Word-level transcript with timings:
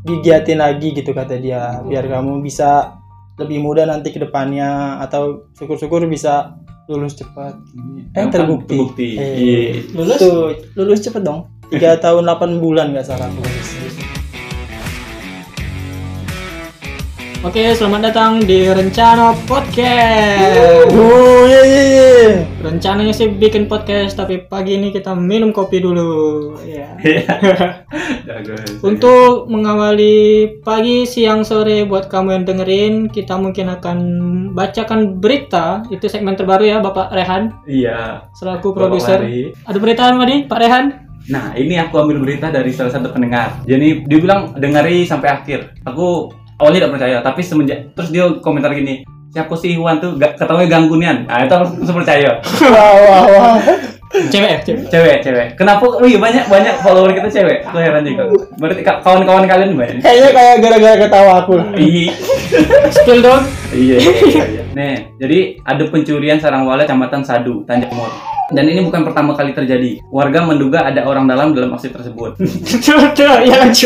digiatin 0.00 0.58
lagi 0.58 0.92
gitu 0.92 1.12
kata 1.12 1.36
dia 1.36 1.80
biar 1.82 2.08
kamu 2.08 2.40
bisa 2.40 2.96
lebih 3.36 3.60
mudah 3.60 3.84
nanti 3.84 4.12
ke 4.12 4.20
depannya 4.20 5.00
atau 5.00 5.48
syukur-syukur 5.56 6.04
bisa 6.04 6.56
lulus 6.88 7.16
cepat 7.16 7.54
eh 8.12 8.18
Yang 8.18 8.26
kan 8.26 8.28
terbukti, 8.34 8.76
terbukti. 8.76 9.08
Eh, 9.16 9.32
Iya. 9.38 9.60
Lulus? 9.94 10.18
tuh, 10.18 10.40
lulus 10.74 11.00
cepet 11.00 11.22
dong 11.22 11.46
tiga 11.70 11.94
tahun 11.96 12.26
8 12.26 12.58
bulan 12.58 12.90
nggak 12.90 13.06
salah 13.06 13.30
aku 13.30 13.40
lulus. 13.40 13.68
Oke, 17.40 17.72
selamat 17.72 18.12
datang 18.12 18.44
di 18.44 18.68
Rencana 18.68 19.32
Podcast. 19.48 20.92
oh 20.92 21.48
iya 21.48 21.62
iya 21.64 21.82
iya 21.88 22.04
Rencananya 22.60 23.16
sih 23.16 23.32
bikin 23.32 23.64
podcast, 23.64 24.12
tapi 24.12 24.44
pagi 24.44 24.76
ini 24.76 24.92
kita 24.92 25.16
minum 25.16 25.48
kopi 25.48 25.80
dulu. 25.80 26.52
Ya. 26.68 27.00
Jago. 28.28 28.60
Untuk 28.84 29.48
mengawali 29.48 30.44
pagi, 30.60 31.08
siang, 31.08 31.40
sore 31.40 31.88
buat 31.88 32.12
kamu 32.12 32.28
yang 32.36 32.44
dengerin, 32.44 32.94
kita 33.08 33.40
mungkin 33.40 33.72
akan 33.72 33.98
bacakan 34.52 35.16
berita. 35.16 35.80
Itu 35.88 36.12
segmen 36.12 36.36
terbaru 36.36 36.68
ya, 36.68 36.84
Bapak 36.84 37.08
Rehan, 37.16 37.56
Iya. 37.64 38.28
selaku 38.36 38.76
produser. 38.76 39.24
Ada 39.64 39.78
berita 39.80 40.12
apa 40.12 40.28
nih, 40.28 40.44
Pak 40.44 40.60
Rehan? 40.60 40.86
Nah, 41.28 41.52
ini 41.52 41.76
aku 41.76 42.00
ambil 42.00 42.20
berita 42.20 42.48
dari 42.48 42.72
salah 42.72 42.92
satu 42.92 43.12
pendengar. 43.12 43.60
Jadi 43.64 44.08
dia 44.08 44.18
bilang 44.18 44.56
dengari 44.56 45.04
sampai 45.04 45.28
akhir. 45.30 45.76
Aku 45.84 46.32
awalnya 46.60 46.84
tidak 46.84 46.92
percaya, 47.00 47.16
tapi 47.24 47.40
semenjak 47.40 47.78
terus 47.96 48.12
dia 48.12 48.24
komentar 48.38 48.70
gini, 48.70 49.02
siapa 49.32 49.54
sih 49.56 49.74
Iwan 49.74 49.98
tuh 49.98 50.14
gak 50.14 50.36
ketawanya 50.36 50.68
ganggu 50.68 50.94
nian. 51.00 51.24
Nah, 51.24 51.42
itu 51.42 51.54
aku 51.56 51.64
langsung 51.80 51.96
percaya. 51.96 52.30
wah 52.74 52.92
wah 53.00 53.24
wah 53.26 53.56
Cewek 54.10 54.66
cewek. 54.66 54.90
Cewek, 54.90 55.16
cewek. 55.22 55.46
Kenapa? 55.54 55.86
Oh 55.86 56.02
iya 56.02 56.18
banyak 56.18 56.50
banyak 56.50 56.82
follower 56.82 57.14
kita 57.14 57.30
cewek. 57.30 57.62
Aku 57.62 57.78
heran 57.78 58.02
juga. 58.02 58.26
Berarti 58.58 58.82
ka- 58.82 58.98
kawan-kawan 59.06 59.46
kalian 59.46 59.78
banyak. 59.78 60.02
kayaknya 60.02 60.30
kayak 60.34 60.54
gara-gara 60.58 60.96
ketawa 60.98 61.32
aku 61.46 61.52
lah 61.54 61.66
Iya. 61.78 62.10
Spill 62.98 63.22
dong. 63.22 63.42
Iya, 63.70 63.96
iya, 64.02 64.12
iya. 64.26 64.62
Nih, 64.76 64.94
jadi 65.14 65.38
ada 65.62 65.82
pencurian 65.86 66.42
sarang 66.42 66.66
walet 66.66 66.90
Kecamatan 66.90 67.22
Sadu, 67.22 67.62
Tanjung 67.62 67.86
Timur. 67.86 68.10
Dan 68.50 68.66
ini 68.66 68.82
bukan 68.82 69.06
pertama 69.06 69.32
kali 69.38 69.54
terjadi. 69.54 70.02
Warga 70.10 70.42
menduga 70.42 70.86
ada 70.86 71.06
orang 71.06 71.30
dalam 71.30 71.54
dalam 71.54 71.74
aksi 71.74 71.90
tersebut. 71.90 72.36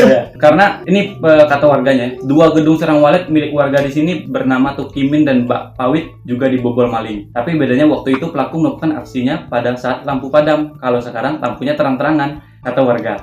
Ya. 0.04 0.32
Karena 0.40 0.80
ini 0.88 1.16
kata 1.20 1.64
warganya, 1.68 2.16
dua 2.24 2.50
gedung 2.56 2.80
sarang 2.80 3.04
walet 3.04 3.28
milik 3.28 3.52
warga 3.52 3.84
di 3.84 3.92
sini 3.92 4.12
bernama 4.24 4.72
Tukimin 4.74 5.22
dan 5.22 5.44
Mbak 5.44 5.76
Pawit 5.76 6.18
juga 6.24 6.48
dibobol 6.48 6.88
maling. 6.88 7.30
Tapi 7.30 7.56
bedanya 7.60 7.84
waktu 7.86 8.16
itu 8.16 8.32
pelaku 8.32 8.60
melakukan 8.60 8.96
aksinya 9.00 9.46
pada 9.46 9.76
saat 9.76 10.02
lampu 10.08 10.32
padam. 10.32 10.76
Kalau 10.80 11.00
sekarang 11.04 11.38
lampunya 11.38 11.76
terang-terangan, 11.76 12.40
kata 12.64 12.80
warga. 12.80 13.14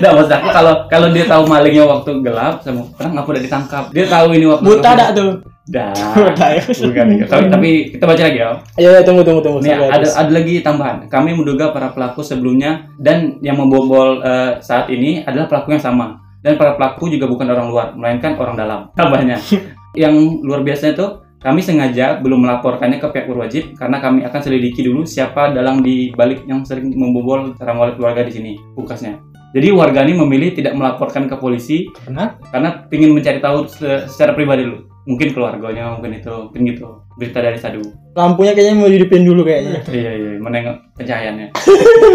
Nah, 0.00 0.10
maksud 0.16 0.32
aku 0.32 0.48
kalau 0.50 0.74
kalau 0.88 1.08
dia 1.12 1.24
tahu 1.28 1.42
malingnya 1.44 1.84
waktu 1.84 2.10
gelap 2.24 2.64
sama 2.64 2.88
terang 2.96 3.12
ngapa 3.16 3.28
udah 3.28 3.42
ditangkap. 3.44 3.84
Dia 3.92 4.06
tahu 4.08 4.26
ini 4.34 4.46
waktu 4.48 4.64
Buta 4.64 4.90
dak 4.96 5.10
tuh. 5.12 5.30
Dah. 5.70 5.94
Buta 6.16 6.46
ya. 6.56 6.62
Bukan, 6.64 7.04
bukan. 7.14 7.26
Tapi, 7.28 7.44
tapi 7.52 7.70
kita 7.94 8.04
baca 8.08 8.22
lagi 8.24 8.38
ya. 8.40 8.50
ayo 8.80 8.88
ayo, 8.96 9.00
tunggu 9.06 9.22
tunggu 9.22 9.40
tunggu 9.44 9.58
Nih, 9.62 9.76
ada 9.76 10.02
habis. 10.02 10.16
ada 10.16 10.30
lagi 10.32 10.54
tambahan. 10.64 10.96
Kami 11.06 11.30
menduga 11.36 11.70
para 11.70 11.92
pelaku 11.92 12.24
sebelumnya 12.24 12.90
dan 12.98 13.38
yang 13.44 13.60
membobol 13.60 14.24
eh, 14.24 14.58
saat 14.64 14.88
ini 14.90 15.22
adalah 15.22 15.46
pelaku 15.46 15.76
yang 15.76 15.84
sama. 15.84 16.18
Dan 16.40 16.56
para 16.56 16.74
pelaku 16.74 17.12
juga 17.12 17.28
bukan 17.28 17.46
orang 17.52 17.68
luar, 17.68 17.86
melainkan 17.92 18.32
orang 18.40 18.56
dalam. 18.56 18.80
Tambahnya. 18.96 19.36
yang 20.02 20.14
luar 20.46 20.62
biasanya 20.62 20.94
tuh 20.96 21.10
kami 21.40 21.64
sengaja 21.64 22.20
belum 22.20 22.44
melaporkannya 22.44 23.00
ke 23.00 23.08
pihak 23.08 23.26
berwajib 23.26 23.72
karena 23.80 23.96
kami 23.96 24.28
akan 24.28 24.40
selidiki 24.44 24.84
dulu 24.84 25.08
siapa 25.08 25.56
dalang 25.56 25.80
di 25.80 26.12
balik 26.12 26.44
yang 26.44 26.68
sering 26.68 26.92
membobol 26.92 27.56
sarang 27.56 27.80
walet 27.80 27.96
warga 27.96 28.28
di 28.28 28.32
sini, 28.32 28.52
pukasnya. 28.76 29.16
Jadi 29.50 29.72
warga 29.74 30.06
ini 30.06 30.14
memilih 30.14 30.54
tidak 30.54 30.78
melaporkan 30.78 31.26
ke 31.26 31.34
polisi 31.34 31.90
Karena 32.06 32.38
karena 32.54 32.86
ingin 32.86 33.10
mencari 33.10 33.42
tahu 33.42 33.66
se- 33.66 34.06
secara 34.06 34.36
pribadi 34.36 34.62
dulu. 34.62 34.86
Mungkin 35.10 35.34
keluarganya, 35.34 35.96
mungkin 35.96 36.22
itu, 36.22 36.30
mungkin 36.30 36.60
gitu. 36.70 36.88
Berita 37.20 37.38
dari 37.38 37.60
Sadu. 37.60 37.84
lampunya 38.10 38.50
kayaknya 38.50 38.74
mau 38.74 38.88
dihidupin 38.88 39.22
dulu 39.22 39.44
kayaknya 39.44 39.84
Iya 39.92 40.10
iya 40.10 40.30
menengok 40.36 40.76
pencahayaannya. 40.94 41.46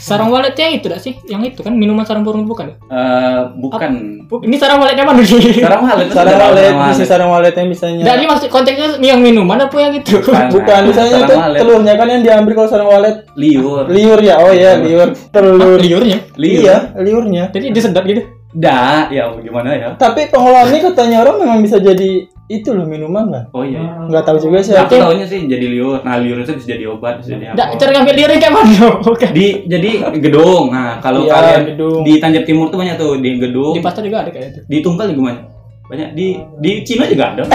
sarang 0.00 0.30
waletnya 0.30 0.66
itu 0.70 0.86
dak 0.86 0.98
sih? 0.98 1.18
Yang 1.24 1.52
itu 1.52 1.60
kan 1.60 1.74
minuman 1.74 2.00
sarang 2.02 2.22
burung 2.22 2.44
bukan? 2.44 2.72
Eh 2.86 3.40
bukan. 3.56 4.24
Bu- 4.24 4.40
Ini 4.40 4.56
sarang 4.56 4.78
waletnya 4.78 5.02
mana 5.02 5.20
nih? 5.20 5.58
Sarang 5.58 5.82
walet. 5.82 6.08
sarang 6.08 6.38
walet 6.38 6.72
bisa 6.88 7.04
sarang 7.04 7.28
walet 7.28 7.52
yang 7.52 7.68
bisanya 7.68 8.02
ini 8.14 8.24
maksud 8.24 8.48
konteksnya 8.48 8.88
yang 9.00 9.20
minuman 9.20 9.58
apa 9.58 9.76
yang 9.76 9.92
itu? 9.92 10.16
bukan 10.54 10.80
misalnya 10.86 11.12
sarang 11.14 11.26
itu 11.26 11.34
walet. 11.36 11.58
telurnya 11.60 11.94
kan 11.94 12.06
yang 12.08 12.22
diambil 12.22 12.52
kalau 12.54 12.68
sarang 12.68 12.88
walet 12.88 13.16
liur. 13.34 13.84
liur 13.86 14.20
ya 14.20 14.38
oh 14.38 14.50
ya 14.50 14.78
liur 14.78 15.12
telur 15.28 15.58
Ah, 15.68 15.76
liurnya. 15.76 16.18
Liur. 16.34 16.62
iya 16.62 16.76
liurnya 16.96 17.44
Jadi 17.50 17.66
disedot 17.70 18.04
gitu. 18.04 18.22
Dah, 18.50 19.06
ya 19.08 19.28
gimana 19.36 19.70
ya? 19.70 19.88
tapi 19.94 20.24
pengolahannya 20.26 20.80
katanya 20.82 21.20
orang 21.20 21.36
memang 21.38 21.58
bisa 21.60 21.76
jadi 21.76 22.24
itu 22.48 22.72
loh 22.72 22.88
minuman 22.88 23.28
kan 23.28 23.44
Oh 23.52 23.60
iya. 23.60 24.08
nggak 24.08 24.24
tahu 24.24 24.40
juga 24.40 24.64
sih 24.64 24.72
Aku 24.72 24.88
aku 24.88 25.04
tahunya 25.04 25.26
sih 25.28 25.44
jadi 25.44 25.68
liur. 25.68 26.00
Nah, 26.00 26.16
liur 26.16 26.40
itu 26.40 26.56
bisa 26.56 26.64
jadi 26.70 26.88
obat, 26.88 27.20
bisa 27.20 27.36
jadi 27.36 27.52
apa? 27.52 27.76
cara 27.76 27.90
ngambil 27.92 28.14
liurnya 28.16 28.38
kayak 28.38 28.54
mana? 28.54 28.86
Bukan. 29.04 29.30
Di 29.30 29.46
jadi 29.68 29.90
gedung. 30.16 30.72
Nah, 30.72 30.96
kalau 30.96 31.28
Iya, 31.28 31.32
kalian 31.34 31.62
gedung. 31.68 32.00
di 32.00 32.12
Tanjab 32.16 32.44
Timur 32.44 32.72
tuh 32.72 32.80
banyak 32.80 32.96
tuh 32.96 33.20
di 33.20 33.30
gedung. 33.36 33.76
Di 33.76 33.84
pasar 33.84 34.00
juga 34.00 34.24
ada 34.24 34.32
kayak 34.32 34.48
itu. 34.48 34.60
Di 34.64 34.76
Tunggal 34.80 35.12
juga 35.12 35.22
banyak. 35.28 35.44
Banyak 35.88 36.12
di 36.12 36.36
di 36.60 36.84
Cina 36.84 37.04
juga 37.04 37.32
ada. 37.32 37.42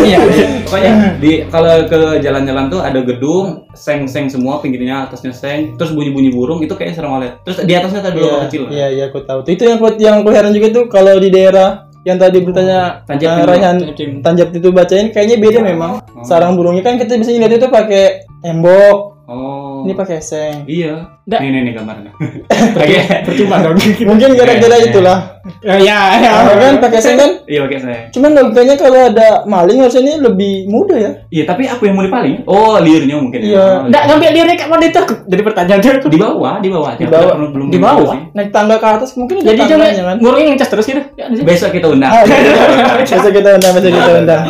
Iya. 0.00 0.18
Pokoknya 0.64 0.92
di 1.18 1.30
kalau 1.46 1.86
ke 1.86 2.22
jalan-jalan 2.22 2.70
tuh 2.70 2.80
ada 2.80 3.00
gedung, 3.02 3.66
seng-seng 3.74 4.30
semua 4.30 4.58
pinggirnya 4.58 5.06
atasnya 5.06 5.34
seng, 5.34 5.74
terus 5.74 5.90
bunyi-bunyi 5.90 6.30
burung 6.30 6.62
itu 6.62 6.70
kayaknya 6.72 6.94
sarang 6.96 7.12
walet. 7.18 7.34
Terus 7.42 7.62
di 7.62 7.74
atasnya 7.74 8.00
ada 8.00 8.10
iya 8.10 8.22
lubang 8.22 8.42
kecil. 8.46 8.62
iya 8.70 8.86
iya 8.88 9.04
aku 9.10 9.22
tahu 9.22 9.42
itu 9.44 9.62
yang 9.64 9.78
yang 9.98 10.14
aku 10.22 10.30
heran 10.30 10.52
juga 10.52 10.68
tuh 10.72 10.84
kalau 10.86 11.18
di 11.18 11.28
daerah 11.28 11.90
yang 12.00 12.16
tadi 12.16 12.38
bertanya. 12.40 13.04
Raihan 13.04 13.76
Tanjab 13.76 13.92
Timur. 13.92 14.18
Tanjap 14.22 14.48
itu 14.54 14.68
bacain 14.70 15.06
kayaknya 15.10 15.36
beda 15.36 15.60
memang 15.60 15.92
Oh. 16.10 16.24
sarang 16.24 16.54
burungnya 16.54 16.80
kan 16.80 16.94
kita 16.94 17.16
biasanya 17.16 17.46
lihat 17.46 17.54
itu 17.58 17.68
pakai 17.68 18.04
embok 18.42 18.98
Oh. 19.24 19.69
Ini 19.82 19.92
pakai 19.92 20.18
seng 20.18 20.64
Iya. 20.64 21.20
Nggak. 21.22 21.40
Nih 21.40 21.48
nih 21.48 21.60
nih 21.62 21.72
gambarnya. 21.72 22.10
Oke. 22.76 22.98
Percuma 23.22 23.56
dong. 23.60 23.76
mungkin 23.78 24.30
gara-gara 24.34 24.56
Iya, 24.72 24.78
iya. 24.78 24.88
itulah 24.88 25.18
Ya, 25.62 25.74
ya, 25.78 25.98
ya. 26.16 26.30
Nah, 26.42 26.54
kan 26.54 26.74
pakai 26.80 27.00
seng 27.00 27.16
kan 27.16 27.30
Iya 27.44 27.64
pakai 27.64 27.78
saya. 27.78 28.00
cuman 28.10 28.30
logikanya 28.32 28.74
kalau 28.74 29.00
ada 29.04 29.28
maling 29.44 29.78
harusnya 29.78 30.02
ini 30.02 30.14
lebih 30.18 30.54
mudah 30.66 30.98
ya 30.98 31.10
Iya, 31.28 31.44
tapi 31.44 31.64
apa 31.64 31.80
yang 31.80 31.94
mau 31.94 32.02
dipaling? 32.02 32.44
Oh, 32.44 32.76
liurnya 32.76 33.16
mungkin. 33.16 33.40
Iya. 33.40 33.56
Oh, 33.56 33.76
Nggak 33.86 34.02
ngambil 34.04 34.30
liurnya 34.30 34.56
kayak 34.56 34.70
mana 34.70 34.84
itu? 34.84 35.00
Jadi 35.24 35.42
pertanyaan 35.42 35.80
tuh. 35.80 36.10
di 36.10 36.18
bawah, 36.18 36.54
di 36.58 36.68
bawah. 36.68 36.92
Di 36.92 37.04
Aku 37.04 37.12
bawah. 37.12 37.34
belum- 37.34 37.52
belum 37.52 37.66
Di 37.68 37.78
bawah? 37.78 38.12
sih. 38.12 38.20
naik 38.32 38.50
tangga 38.50 38.76
ke 38.76 38.86
atas 38.86 39.10
mungkin 39.14 39.34
ada 39.38 39.46
Jadi 39.46 39.60
jangan 39.66 39.88
kan 39.88 40.16
burungnya 40.18 40.46
ngecas 40.52 40.68
terus 40.68 40.86
gitu. 40.86 41.02
Ya. 41.14 41.24
Besok 41.30 41.70
kita 41.72 41.86
undang. 41.88 42.10
Ah, 42.10 42.22
bisa 43.00 43.30
kita 43.30 43.48
undang 43.54 43.72
bisa 43.72 43.88
kita 43.88 44.12
undang 44.18 44.42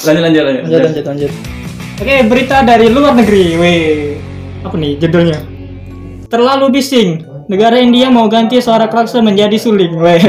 lanjut 0.00 0.22
lanjut 0.22 0.42
lanjut. 0.44 0.62
lanjut 0.62 0.80
lanjut 0.86 1.04
lanjut 1.04 1.32
Oke, 2.00 2.14
berita 2.24 2.64
dari 2.64 2.88
luar 2.88 3.12
negeri. 3.12 3.44
Weh. 3.54 4.29
Apa 4.60 4.74
nih 4.76 5.00
judulnya? 5.00 5.38
Terlalu 6.28 6.66
bising. 6.78 7.26
Negara 7.50 7.82
India 7.82 8.06
mau 8.12 8.30
ganti 8.30 8.62
suara 8.62 8.86
klakson 8.86 9.26
menjadi 9.26 9.58
suling. 9.58 9.98
Weh. 9.98 10.22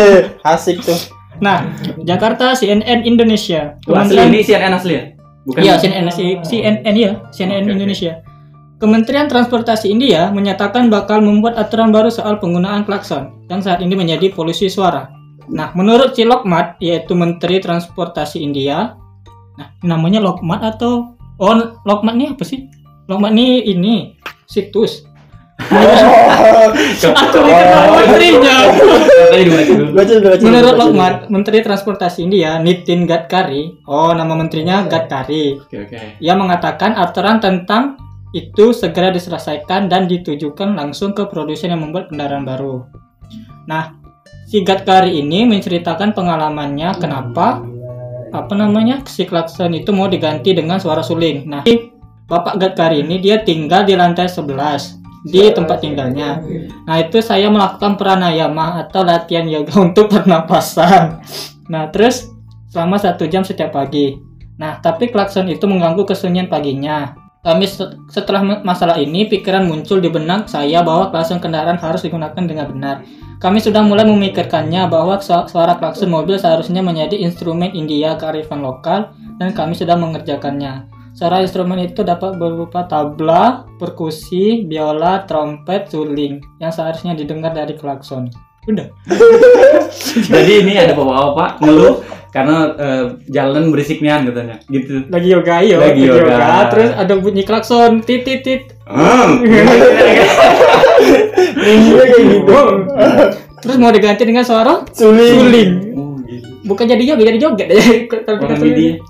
asik 0.54 0.80
tuh 0.80 0.96
Nah, 1.42 1.66
Jakarta 2.06 2.54
CNN 2.54 3.02
Indonesia. 3.02 3.74
Oh, 3.90 3.98
asli 3.98 4.14
Kementerian 4.14 4.28
ini 4.30 4.40
CNN 4.46 4.72
asli 4.72 4.92
ya? 4.94 5.04
Bukan. 5.44 5.60
Iya, 5.60 5.74
CNN 5.76 6.06
si- 6.08 6.38
CNN 6.40 6.94
ya, 6.96 7.12
CNN 7.34 7.66
oke. 7.66 7.72
Indonesia. 7.74 8.12
Kementerian 8.78 9.26
Transportasi 9.30 9.90
India 9.90 10.30
menyatakan 10.30 10.88
bakal 10.88 11.20
membuat 11.20 11.56
aturan 11.56 11.90
baru 11.94 12.10
soal 12.10 12.38
penggunaan 12.38 12.84
klakson 12.84 13.32
yang 13.48 13.60
saat 13.60 13.80
ini 13.80 13.94
menjadi 13.96 14.30
polusi 14.32 14.70
suara. 14.70 15.08
Nah, 15.50 15.74
menurut 15.76 16.16
si 16.16 16.24
Lokmat, 16.24 16.80
yaitu 16.80 17.12
Menteri 17.12 17.60
Transportasi 17.60 18.40
India, 18.40 18.96
nah 19.60 19.68
namanya 19.84 20.24
Lokmat 20.24 20.64
atau 20.64 21.18
oh 21.38 21.54
Lokmat 21.84 22.14
ini 22.16 22.32
apa 22.32 22.44
sih? 22.46 22.66
Lokmat 23.04 23.32
ini 23.36 23.48
ini 23.68 23.94
situs. 24.48 25.04
Menterinya. 27.94 28.56
Baca 29.94 30.12
dulu, 30.18 30.34
Menurut. 30.42 30.74
Lokmat, 30.74 31.14
Menteri 31.30 31.62
Transportasi 31.62 32.26
India, 32.26 32.58
Nitin 32.58 33.06
Gadkari, 33.06 33.86
oh 33.86 34.10
nama 34.10 34.34
menterinya 34.34 34.82
Gadkari, 34.90 35.54
Oke 35.62 35.86
oke. 35.86 36.18
ia 36.18 36.34
mengatakan 36.34 36.98
aturan 36.98 37.38
tentang 37.38 37.96
itu 38.34 38.74
segera 38.74 39.14
diselesaikan 39.14 39.86
dan 39.86 40.10
ditujukan 40.10 40.74
langsung 40.74 41.14
ke 41.14 41.30
produsen 41.30 41.70
yang 41.70 41.86
membuat 41.86 42.10
kendaraan 42.10 42.42
baru. 42.42 42.82
Nah, 43.70 43.94
si 44.50 44.66
Gadkari 44.66 45.22
ini 45.22 45.46
menceritakan 45.46 46.18
pengalamannya 46.18 46.98
kenapa 46.98 47.62
apa 48.34 48.54
namanya 48.58 49.06
si 49.06 49.22
klakson 49.22 49.78
itu 49.78 49.94
mau 49.94 50.10
diganti 50.10 50.50
dengan 50.50 50.82
suara 50.82 51.06
suling. 51.06 51.46
Nah, 51.46 51.62
Bapak 52.24 52.56
Gadkari 52.56 53.04
ini 53.04 53.20
dia 53.20 53.44
tinggal 53.44 53.84
di 53.84 53.92
lantai 53.92 54.32
11 54.32 55.04
di 55.24 55.40
tempat 55.52 55.80
tinggalnya. 55.80 56.40
Nah, 56.84 56.96
itu 57.00 57.20
saya 57.24 57.48
melakukan 57.48 57.96
pranayama 57.96 58.80
atau 58.84 59.04
latihan 59.04 59.48
yoga 59.48 59.76
untuk 59.86 60.08
pernapasan. 60.12 61.20
Nah, 61.68 61.88
terus 61.92 62.28
selama 62.68 63.00
satu 63.00 63.24
jam 63.28 63.44
setiap 63.44 63.72
pagi. 63.72 64.16
Nah, 64.56 64.80
tapi 64.80 65.08
klakson 65.08 65.48
itu 65.48 65.64
mengganggu 65.68 66.04
kesunyian 66.04 66.48
paginya. 66.48 67.16
kami 67.44 67.68
set- 67.68 68.00
setelah 68.08 68.40
masalah 68.64 68.96
ini 68.96 69.28
pikiran 69.28 69.68
muncul 69.68 70.00
di 70.00 70.08
benak 70.08 70.48
saya 70.48 70.80
bahwa 70.80 71.12
klakson 71.12 71.44
kendaraan 71.44 71.76
harus 71.76 72.00
digunakan 72.00 72.40
dengan 72.40 72.72
benar. 72.72 72.96
Kami 73.36 73.60
sudah 73.60 73.84
mulai 73.84 74.08
memikirkannya 74.08 74.88
bahwa 74.88 75.20
su- 75.20 75.44
suara 75.52 75.76
klakson 75.76 76.08
mobil 76.08 76.40
seharusnya 76.40 76.80
menjadi 76.80 77.20
instrumen 77.20 77.68
India 77.76 78.16
kearifan 78.16 78.64
lokal 78.64 79.12
dan 79.36 79.52
kami 79.52 79.76
sudah 79.76 79.92
mengerjakannya. 79.92 80.88
Suara 81.14 81.38
instrumen 81.38 81.78
itu 81.78 82.02
dapat 82.02 82.34
berupa 82.34 82.90
tabla, 82.90 83.70
perkusi, 83.78 84.66
biola, 84.66 85.22
trompet, 85.30 85.86
suling 85.86 86.42
yang 86.58 86.74
seharusnya 86.74 87.14
didengar 87.14 87.54
dari 87.54 87.78
klakson. 87.78 88.26
Udah. 88.66 88.90
Jadi 90.34 90.52
ini 90.66 90.74
ada 90.74 90.90
bapak-bapak 90.98 91.62
ngeluh 91.62 92.02
karena 92.34 92.56
eh, 92.74 93.04
jalan 93.30 93.70
berisiknya 93.70 94.26
katanya. 94.26 94.58
Gitu. 94.66 95.06
Lagi 95.06 95.28
yoga, 95.30 95.56
yo. 95.62 95.78
Lagi 95.78 96.02
yoga. 96.02 96.66
Terus 96.74 96.90
ada 96.98 97.14
bunyi 97.14 97.46
klakson, 97.46 98.02
tit 98.02 98.26
tit 98.26 98.42
tit. 98.42 98.62
Hmm. 98.90 99.38
Iya 101.64 102.04
kayak 102.04 102.24
gitu. 102.28 102.60
Terus 103.64 103.76
mau 103.80 103.88
diganti 103.88 104.22
dengan 104.28 104.44
suara 104.44 104.84
Suling. 104.92 105.32
suling. 105.40 105.70
Oh, 105.96 106.16
gitu. 106.28 106.48
Bukan 106.68 106.84
jadi 106.84 107.02
yoga, 107.04 107.22
jadi 107.24 107.38
joget 107.40 107.68
ini 108.68 109.00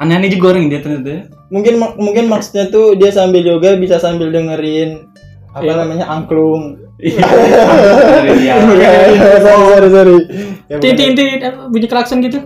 aneh-aneh 0.00 0.30
juga 0.32 0.56
orang 0.56 0.72
dia 0.72 0.80
ternyata. 0.80 1.37
Mungkin 1.48 1.80
mungkin 1.96 2.28
maksudnya 2.28 2.68
tuh 2.68 2.92
dia 2.94 3.08
sambil 3.08 3.40
yoga 3.40 3.72
bisa 3.80 3.96
sambil 3.96 4.28
dengerin 4.28 5.08
apa 5.56 5.64
Iya. 5.64 5.74
namanya 5.80 6.06
angklung. 6.06 6.76
Iya. 7.00 7.24
Iya. 8.28 8.54
sorry 9.40 9.64
sorry 9.64 9.88
sorry. 9.88 10.16
Apa, 11.40 11.72
bunyi 11.72 11.86
klakson 11.88 12.20
gitu. 12.20 12.44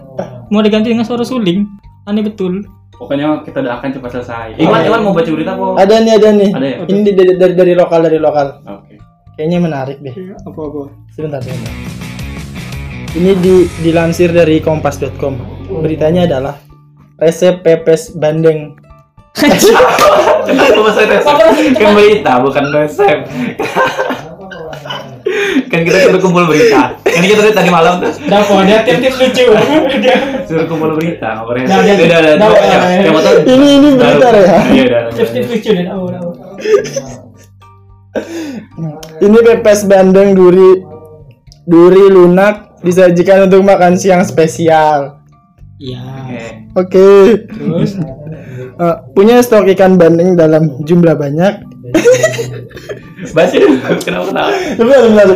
Mau 0.52 0.62
diganti 0.62 0.92
dengan 0.92 1.02
suara 1.02 1.26
suling. 1.26 1.66
Aneh 2.06 2.22
betul. 2.22 2.62
Pokoknya 2.94 3.42
kita 3.42 3.66
doakan 3.66 3.90
cepat 3.90 4.10
selesai. 4.14 4.48
Iwan, 4.62 4.86
Iwan 4.86 5.00
mau 5.02 5.10
baca 5.10 5.26
berita 5.26 5.58
apa? 5.58 5.66
Ada 5.82 5.94
nih 6.06 6.12
ada 6.22 6.28
nih. 6.30 6.50
Ada 6.54 6.66
ya? 6.66 6.76
Ini 6.86 7.00
dari, 7.10 7.32
dari 7.34 7.54
dari 7.58 7.72
lokal 7.74 8.00
dari 8.06 8.18
lokal. 8.22 8.46
Oke. 8.62 8.94
Kayaknya 9.34 9.58
menarik 9.58 9.98
deh. 9.98 10.14
Apa 10.46 10.60
apa? 10.62 10.80
Sebentar 11.10 11.40
sebentar. 11.42 11.72
Ini 13.12 13.32
di, 13.42 13.54
dilansir 13.82 14.30
dari 14.30 14.62
kompas.com. 14.62 15.34
Beritanya 15.82 16.28
adalah 16.30 16.54
resep 17.18 17.64
pepes 17.64 18.14
bandeng. 18.14 18.76
Kenapa 19.32 20.78
resep? 20.92 21.24
Kan 21.72 21.90
berita, 21.96 22.32
bukan 22.44 22.64
resep. 22.68 23.18
kan 25.72 25.80
kita 25.88 25.98
suruh 26.04 26.20
kumpul 26.20 26.44
berita. 26.44 27.00
Kan 27.00 27.22
kita 27.24 27.48
tadi 27.56 27.72
malam 27.72 28.02
tuh 28.04 28.12
Dapat 28.28 28.68
dia 28.68 28.78
tips-tips 28.84 29.16
lucu. 29.16 29.44
Suruh 30.44 30.66
kumpul 30.68 30.90
berita, 31.00 31.40
nggak 31.40 31.48
resep. 31.48 31.72
Udah, 31.72 31.96
udah, 31.96 32.32
udah. 32.36 32.50
Ya, 32.60 32.78
Yang 33.00 33.12
mau 33.16 33.22
tahu? 33.24 33.36
Ini 33.48 33.66
ini 33.80 33.88
bentar 33.96 34.32
ya. 34.36 34.58
Iya, 34.68 34.82
udah. 34.84 35.02
tips-tips 35.16 35.48
lucu 35.48 35.70
deh. 35.72 35.84
Tahu 35.88 36.04
tahu. 36.12 36.30
Ini 39.24 39.38
pepes 39.40 39.88
bandeng 39.88 40.36
duri 40.36 40.84
duri 41.64 42.04
lunak 42.12 42.76
disajikan 42.84 43.48
untuk 43.48 43.64
makan 43.64 43.96
siang 43.96 44.20
spesial. 44.26 45.22
Iya. 45.80 46.04
Oke. 46.76 47.08
Oke. 47.08 47.08
Terus 47.48 47.92
Eh, 48.72 48.96
punya 49.12 49.44
stok 49.44 49.68
ikan 49.76 50.00
bandeng 50.00 50.32
dalam 50.32 50.80
jumlah 50.84 51.12
banyak. 51.12 51.52
Baca 53.32 53.54
dulu. 53.54 53.76
Kenapa 54.02 54.24
bentar. 54.26 54.46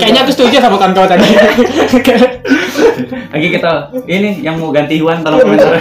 kayaknya 0.00 0.20
aku 0.26 0.32
setuju 0.34 0.58
sama 0.58 0.76
kawan-kawan 0.80 1.08
tadi. 1.14 1.26
Lagi 3.32 3.48
kita 3.52 3.72
ini 4.08 4.42
yang 4.42 4.58
mau 4.58 4.74
ganti 4.74 4.98
Iwan 4.98 5.22
tolong 5.22 5.44
komentar. 5.44 5.78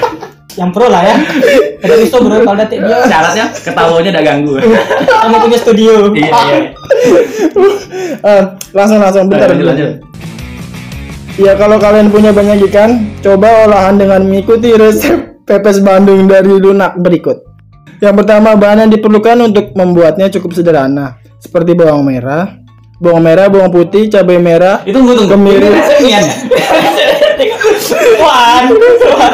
Yang 0.56 0.70
pro 0.72 0.88
lah 0.88 1.02
ya. 1.04 1.16
Ada 1.84 1.96
iso 2.00 2.18
bro 2.24 2.38
kalau 2.46 2.58
detik 2.60 2.80
dia 2.80 2.98
Syaratnya 3.10 3.46
ketawanya 3.52 4.10
udah 4.16 4.24
ganggu. 4.24 4.54
kamu 5.04 5.38
punya 5.44 5.58
studio. 5.60 5.94
Iya, 6.14 6.30
iya. 6.32 6.60
Eh, 8.26 8.44
langsung 8.74 8.98
langsung 8.98 9.30
bentar. 9.30 9.54
Lanjut, 9.54 9.68
lanjut. 9.70 9.92
Ya 11.38 11.54
kalau 11.60 11.78
kalian 11.78 12.10
punya 12.10 12.34
banyak 12.34 12.66
ikan, 12.72 13.14
coba 13.22 13.70
olahan 13.70 14.02
dengan 14.02 14.26
mengikuti 14.26 14.74
resep 14.74 15.36
pepes 15.46 15.84
bandeng 15.86 16.26
dari 16.26 16.58
lunak 16.58 16.98
berikut. 16.98 17.45
Yang 18.04 18.16
pertama, 18.24 18.54
bahan 18.60 18.88
yang 18.88 18.92
diperlukan 18.92 19.38
untuk 19.46 19.66
membuatnya 19.74 20.28
cukup 20.32 20.52
sederhana, 20.56 21.18
seperti 21.40 21.74
bawang 21.74 22.04
merah, 22.04 22.60
bawang 23.00 23.24
merah, 23.24 23.48
bawang 23.48 23.72
putih, 23.72 24.12
cabai 24.12 24.40
merah, 24.40 24.84
Itu 24.84 25.00
tunggu 25.00 25.16
tunggu. 25.16 25.36
Kemiri. 25.36 25.70
Wan, 28.18 28.64
wan. 29.12 29.34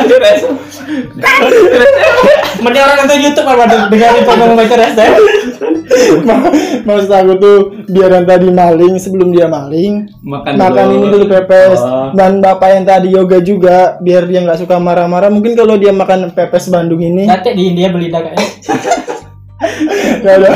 Mending 2.62 2.84
orang 2.84 2.98
nonton 3.00 3.20
YouTube 3.20 3.48
apa 3.48 3.64
dengan 3.88 4.12
info 4.14 4.34
membaca 4.36 4.76
resep. 4.76 5.12
Maksud 6.82 7.12
aku 7.12 7.34
tuh 7.38 7.58
biar 7.86 8.12
yang 8.12 8.26
tadi 8.26 8.48
maling 8.50 8.96
sebelum 8.96 9.30
dia 9.30 9.46
maling 9.46 10.08
Makan 10.22 10.54
makan 10.56 10.86
dulu. 10.88 10.96
ini 10.98 11.08
dulu 11.12 11.26
pepes 11.28 11.78
Oh. 11.78 12.10
dan 12.14 12.40
bapak 12.40 12.70
yang 12.72 12.86
tadi 12.86 13.08
yoga 13.12 13.38
juga 13.40 13.78
biar 14.00 14.24
dia 14.26 14.40
nggak 14.42 14.60
suka 14.60 14.80
marah-marah 14.80 15.28
mungkin 15.28 15.54
kalau 15.54 15.76
dia 15.76 15.92
makan 15.92 16.32
pepes 16.32 16.72
Bandung 16.72 17.00
ini 17.00 17.28
Nanti 17.28 17.52
di 17.52 17.64
India 17.70 17.92
beli 17.92 18.08
dah 18.08 18.24
nggak 20.22 20.36
ada 20.38 20.50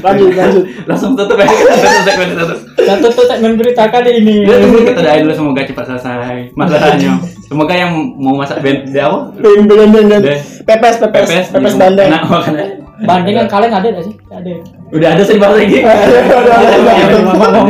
lanjut 0.00 0.30
lanjut 0.32 0.64
Langsung 0.90 1.14
tutup 1.14 1.38
ya. 1.38 1.46
Tutup 1.46 2.02
segmen 2.02 2.28
satu. 2.34 2.54
Satu 2.82 3.06
tuh 3.14 3.26
segmen 3.30 3.54
berita 3.54 3.86
kali 3.86 4.10
ini. 4.18 4.42
Kita 4.42 4.58
tunggu 4.58 4.78
kita 4.82 5.00
doain 5.06 5.22
dulu 5.22 5.34
semoga 5.38 5.62
cepat 5.62 5.84
selesai 5.86 6.36
masalahnya. 6.58 7.12
Semoga 7.46 7.74
yang 7.78 7.92
mau 8.18 8.34
masak 8.34 8.58
band 8.58 8.90
di 8.90 8.98
apa? 8.98 9.30
Beng, 9.38 9.70
beng. 9.70 10.06
Deh. 10.10 10.40
pepes 10.66 10.98
pepes 10.98 11.26
pepes, 11.30 11.46
Pepes, 11.54 11.74
Bandung 11.78 12.10
Enak 12.10 12.22
makannya. 12.26 12.66
Banding 13.06 13.34
kan 13.38 13.46
kalian 13.48 13.72
ada 13.72 13.86
nggak 13.86 14.04
sih? 14.04 14.14
Ada. 14.28 14.52
Udah 14.90 15.08
ada 15.14 15.22
sih 15.22 15.36
bahasa 15.38 15.56
lagi. 15.62 15.78
Ada, 15.80 16.18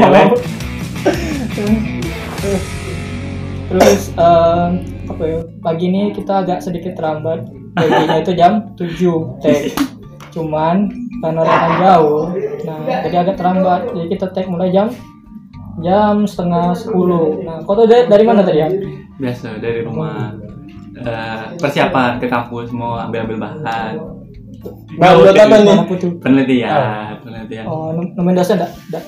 ada. 0.01 0.21
Terus 3.71 4.01
em, 4.19 4.71
apa 5.07 5.23
ya? 5.23 5.39
Pagi 5.63 5.85
ini 5.87 6.11
kita 6.17 6.43
agak 6.43 6.59
sedikit 6.65 6.99
terlambat. 6.99 7.47
Paginya 7.77 8.17
itu 8.19 8.33
jam 8.35 8.75
7 8.75 9.45
tag. 9.45 9.71
Cuman 10.31 10.87
karena 11.21 11.41
rekan 11.43 11.73
jauh, 11.83 12.25
nah 12.65 12.79
jadi 13.07 13.17
agak 13.27 13.37
terlambat. 13.37 13.81
Jadi 13.93 14.07
kita 14.15 14.27
tag 14.31 14.47
mulai 14.47 14.71
jam 14.71 14.89
jam 15.83 16.27
setengah 16.27 16.77
10. 16.77 17.45
Nah, 17.47 17.57
kau 17.65 17.75
tuh 17.75 17.87
dari, 17.89 18.07
dari 18.07 18.25
mana 18.25 18.47
tadi 18.47 18.59
ya? 18.63 18.69
Biasa 19.19 19.59
dari 19.59 19.83
rumah. 19.83 20.35
Eh, 21.01 21.45
persiapan 21.57 22.21
ke 22.21 22.27
kampus 22.29 22.75
mau 22.77 22.99
ambil-ambil 22.99 23.49
bahan. 23.49 23.95
Bahan 25.01 25.15
buat 25.17 25.39
apa 25.39 25.57
nih? 25.65 25.77
Apa 25.87 25.95
tuh? 25.97 26.13
Penelitian, 26.21 27.17
penelitian. 27.25 27.65
Oh, 27.65 27.95
nemuin 27.97 28.37
dosen 28.37 28.61
enggak? 28.61 28.73
Enggak. 28.91 29.05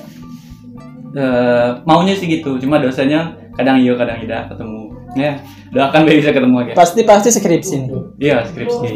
Eh, 1.13 1.69
maunya 1.85 2.17
sih 2.17 2.25
gitu, 2.25 2.57
cuma 2.57 2.81
dosennya 2.81 3.37
kadang 3.53 3.77
iya 3.77 3.93
kadang 3.93 4.17
tidak 4.25 4.49
ketemu. 4.49 4.82
Ya, 5.13 5.37
doakan 5.69 6.03
biar 6.03 6.17
bisa 6.17 6.31
ketemu 6.31 6.55
aja. 6.59 6.71
pasti 6.73 7.01
pasti 7.03 7.29
skripsi 7.29 7.75
nih 7.79 7.89
Iya, 8.19 8.37
skripsi. 8.43 8.89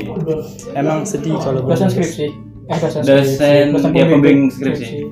emang 0.74 1.06
sedih 1.06 1.38
kalau 1.38 1.62
Dosen 1.62 1.88
skripsi. 1.88 2.26
Eh, 2.68 2.78
dosen 2.78 3.02
Dosen, 3.06 3.66
ya, 3.94 4.04
pembimbing 4.04 4.50
skripsi. 4.50 5.08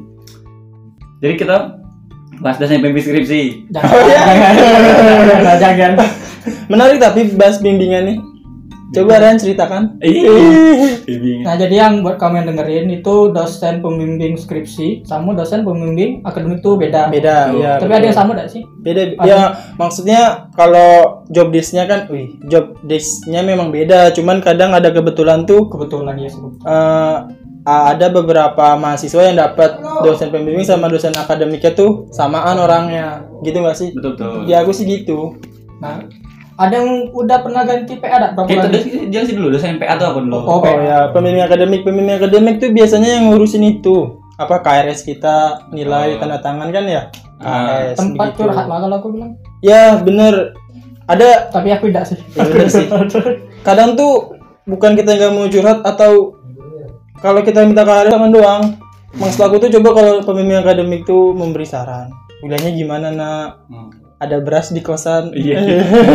Jadi 1.22 1.34
kita 1.38 1.78
bahas 2.38 2.58
dosen 2.58 2.82
pembimbing 2.82 3.00
skripsi. 3.02 3.42
Jangan, 3.70 3.92
jangan, 4.04 4.54
jangan, 5.56 5.58
jangan. 5.58 5.92
menarik 6.68 6.98
tapi 6.98 7.32
bahas 7.32 7.58
bimbingan 7.58 8.04
nih 8.06 8.18
coba 8.96 9.14
Ren 9.18 9.36
ceritakan 9.36 9.82
Iya. 10.00 10.32
Pembimbing. 11.02 11.40
Nah, 11.42 11.56
jadi 11.56 11.76
yang 11.78 11.94
buat 12.00 12.16
kamu 12.16 12.34
yang 12.38 12.48
dengerin 12.50 12.88
itu 12.94 13.16
dosen 13.30 13.80
pembimbing 13.80 14.34
skripsi 14.34 15.04
sama 15.04 15.32
dosen 15.32 15.62
pembimbing 15.62 16.22
akademik 16.22 16.60
itu 16.60 16.74
beda. 16.76 17.08
beda 17.08 17.36
ya 17.54 17.72
Tapi 17.78 17.92
ada 17.92 18.06
yang 18.06 18.16
sama 18.16 18.32
enggak 18.34 18.50
sih? 18.50 18.64
beda 18.78 19.02
Ada. 19.14 19.24
ya 19.24 19.38
maksudnya 19.76 20.22
kalau 20.52 20.92
job 21.28 21.50
desknya 21.50 21.84
kan 21.84 22.06
wih 22.08 22.38
job 22.44 22.78
desknya 22.82 23.42
memang 23.42 23.70
beda 23.70 24.10
cuman 24.12 24.40
kadang 24.40 24.72
ada 24.72 24.90
kebetulan 24.90 25.44
tuh 25.44 25.68
Kebetulan 25.68 26.16
ya 26.16 26.28
sih. 26.28 26.42
eh, 26.42 27.18
ada 27.66 28.08
beberapa 28.08 28.74
mahasiswa 28.76 29.22
yang 29.24 29.38
dapat 29.40 29.78
dosen 30.00 30.30
pembimbing 30.30 30.62
sama 30.62 30.86
dosen 30.86 31.10
akademiknya 31.12 31.74
tuh 31.74 32.06
samaan 32.10 32.56
orangnya 32.56 33.26
gitu 33.42 33.58
gak 33.60 33.74
sih 33.74 33.90
Betul 33.92 34.14
betul. 34.14 34.46
ya 34.46 34.62
aku 34.62 34.70
sih 34.70 34.86
gitu 34.86 35.34
Nah, 35.76 36.08
ada 36.56 36.74
yang 36.74 36.90
udah 37.12 37.38
pernah 37.40 37.62
ganti 37.62 37.94
PA 37.96 38.16
enggak 38.16 38.32
berapa 38.34 38.48
Kita 38.48 38.66
kali? 38.66 38.80
jelasin 39.08 39.36
dulu 39.36 39.48
dosen 39.52 39.76
PA 39.76 39.94
itu 39.94 40.06
apa 40.06 40.18
dulu? 40.18 40.36
Oh, 40.38 40.60
oh 40.60 40.78
ya 40.78 41.12
pembimbing 41.12 41.42
akademik 41.42 41.82
pembimbing 41.82 42.16
akademik 42.16 42.56
tuh 42.58 42.72
biasanya 42.72 43.10
yang 43.12 43.24
ngurusin 43.28 43.62
itu 43.62 43.96
apa 44.36 44.60
KRS 44.60 45.02
kita 45.02 45.36
nilai 45.70 46.16
Oh. 46.16 46.20
tanda 46.20 46.40
tangan 46.40 46.70
kan 46.70 46.84
ya 46.84 47.02
Ah. 47.38 47.84
KRS 47.84 47.98
Tempat 47.98 48.28
begitu. 48.30 48.40
curhat 48.42 48.66
lah 48.66 48.78
kalau 48.80 48.96
aku 48.98 49.08
bilang. 49.12 49.32
ya 49.60 49.82
bener 49.98 50.56
ada 51.06 51.48
Tapi 51.50 51.70
aku 51.70 51.86
tidak 51.88 52.08
sih. 52.08 52.18
Ya, 52.32 52.44
bener 52.44 52.68
sih. 52.68 52.88
kadang 53.68 53.94
tuh 53.94 54.34
bukan 54.64 54.94
kita 54.94 55.12
nggak 55.14 55.32
mau 55.32 55.46
curhat 55.46 55.80
atau 55.82 56.34
kalau 57.18 57.42
kita 57.42 57.62
minta 57.62 57.82
KRS 57.82 58.10
tangan 58.10 58.32
doang 58.32 58.64
maksud 59.14 59.42
aku 59.42 59.56
tuh 59.58 59.70
coba 59.74 59.90
kalau 59.94 60.12
pembimbing 60.22 60.58
akademik 60.58 61.04
tuh 61.04 61.32
memberi 61.32 61.64
saran 61.64 62.08
kuliahnya 62.38 62.72
gimana 62.72 63.08
nak 63.10 63.48
Hmm. 63.66 63.92
Ada 64.16 64.40
beras 64.40 64.70
di 64.70 64.80
kosan. 64.80 65.32
Iya. 65.32 65.60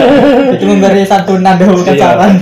itu 0.56 0.64
memberi 0.64 1.04
santunan 1.04 1.54
dulu 1.54 1.84
bukan 1.84 1.94
Iya. 1.94 2.02
saran 2.02 2.32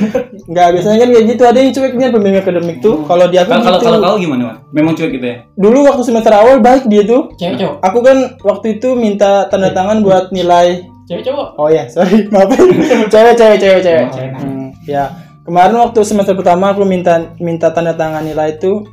Enggak, 0.49 0.69
biasanya 0.73 0.97
kan 0.97 1.09
kayak 1.13 1.27
gitu. 1.29 1.43
Ada 1.45 1.59
yang 1.61 1.71
cueknya 1.71 2.07
pembimbing 2.09 2.41
akademik 2.41 2.77
tuh. 2.81 3.05
Kalau 3.05 3.27
di 3.27 3.37
aku 3.37 3.51
Kalau 3.51 3.61
kalau 3.61 3.77
gitu. 3.77 3.87
kalau 3.87 3.99
kau 4.01 4.17
gimana, 4.17 4.43
Wan? 4.49 4.57
Memang 4.71 4.93
cuek 4.95 5.11
gitu 5.13 5.27
ya? 5.27 5.37
Dulu 5.55 5.79
waktu 5.85 6.03
semester 6.03 6.33
awal 6.33 6.57
baik 6.59 6.89
dia 6.89 7.05
tuh. 7.05 7.29
cewek 7.37 7.57
cowok 7.59 7.77
Aku 7.83 7.99
kan 8.01 8.17
waktu 8.41 8.67
itu 8.77 8.89
minta 8.95 9.45
tanda 9.47 9.69
tangan 9.69 10.01
buat 10.01 10.33
nilai 10.33 10.89
cewek 11.05 11.21
cowok 11.23 11.49
Oh 11.55 11.69
ya, 11.69 11.85
sorry, 11.87 12.25
maaf. 12.33 12.49
cewek, 13.09 13.37
cewek, 13.37 13.57
cewek, 13.61 13.81
cewek. 13.81 14.05
Oh, 14.05 14.13
cewek. 14.13 14.33
Hmm, 14.37 14.67
ya, 14.85 15.05
kemarin 15.43 15.77
waktu 15.79 16.01
semester 16.03 16.33
pertama 16.33 16.73
aku 16.73 16.83
minta 16.83 17.29
minta 17.37 17.69
tanda 17.69 17.93
tangan 17.93 18.25
nilai 18.25 18.57
itu, 18.57 18.89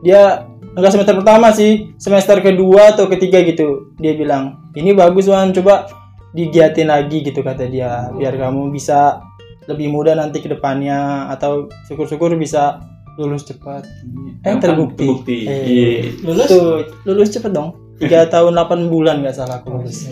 dia 0.00 0.44
enggak 0.72 0.92
semester 0.92 1.12
pertama 1.14 1.52
sih, 1.52 1.92
semester 1.96 2.40
kedua 2.40 2.92
atau 2.92 3.04
ketiga 3.06 3.40
gitu. 3.40 3.92
Dia 3.96 4.12
bilang, 4.12 4.60
ini 4.72 4.90
bagus 4.92 5.26
Wan, 5.26 5.52
coba 5.52 5.88
digiatin 6.32 6.88
lagi 6.88 7.20
gitu 7.20 7.40
kata 7.40 7.66
dia, 7.66 8.08
biar 8.10 8.34
kamu 8.34 8.68
bisa 8.68 9.20
lebih 9.64 9.88
mudah 9.88 10.12
nanti 10.12 10.40
ke 10.40 10.48
depannya 10.48 11.28
atau 11.28 11.68
syukur-syukur 11.86 12.34
bisa 12.34 12.80
lulus 13.14 13.44
cepat. 13.44 13.84
Eh, 13.84 14.40
Kan 14.42 14.58
terbukti. 14.58 15.04
Terbukti. 15.04 15.38
Eh. 15.44 15.60
Iya. 15.62 15.92
lulus 16.24 16.48
Tuh, 16.48 16.80
lulus 17.04 17.28
cepet 17.28 17.52
dong. 17.52 17.76
Tiga 18.00 18.24
tahun 18.32 18.56
8 18.56 18.88
bulan 18.88 19.20
nggak 19.20 19.36
salah 19.36 19.60
aku 19.60 19.76
lulus. 19.76 20.08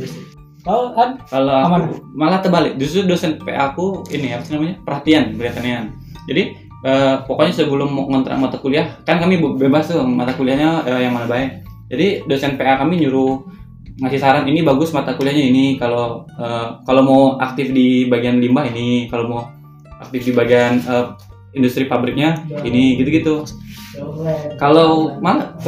oh 0.68 0.92
kan 0.92 1.16
Kalau 1.24 1.56
Aman. 1.56 1.96
malah 2.12 2.38
terbalik, 2.38 2.76
justru 2.76 3.08
dosen 3.08 3.40
PA 3.40 3.72
aku 3.72 4.04
ini 4.12 4.36
apa 4.36 4.44
sih 4.44 4.52
namanya 4.54 4.76
perhatian 4.84 5.32
perhatian. 5.34 5.88
Jadi 6.28 6.42
eh, 6.84 7.14
pokoknya 7.24 7.52
sebelum 7.56 7.88
mau 7.88 8.04
ngontrak 8.06 8.36
mata 8.36 8.60
kuliah, 8.60 8.92
kan 9.02 9.16
kami 9.16 9.40
be- 9.40 9.56
bebas 9.56 9.88
tuh 9.88 10.04
mata 10.04 10.36
kuliahnya 10.36 10.84
eh, 10.84 11.08
yang 11.08 11.16
mana 11.16 11.24
baik. 11.24 11.64
Jadi 11.88 12.28
dosen 12.28 12.54
PA 12.54 12.76
kami 12.76 13.00
nyuruh 13.00 13.40
ngasih 14.00 14.20
saran 14.20 14.44
ini 14.48 14.64
bagus 14.64 14.96
mata 14.96 15.12
kuliahnya 15.12 15.44
ini 15.52 15.64
kalau 15.76 16.24
eh, 16.36 16.66
kalau 16.88 17.02
mau 17.04 17.22
aktif 17.38 17.70
di 17.70 18.08
bagian 18.08 18.40
limbah 18.40 18.66
ini, 18.68 19.06
kalau 19.12 19.24
mau 19.28 19.42
aktif 20.00 20.26
di 20.26 20.32
bagian 20.32 20.80
eh, 20.80 21.06
industri 21.54 21.84
pabriknya 21.84 22.40
ini 22.64 22.96
gitu-gitu. 22.96 23.44
Kalau 24.56 25.18
malah 25.18 25.58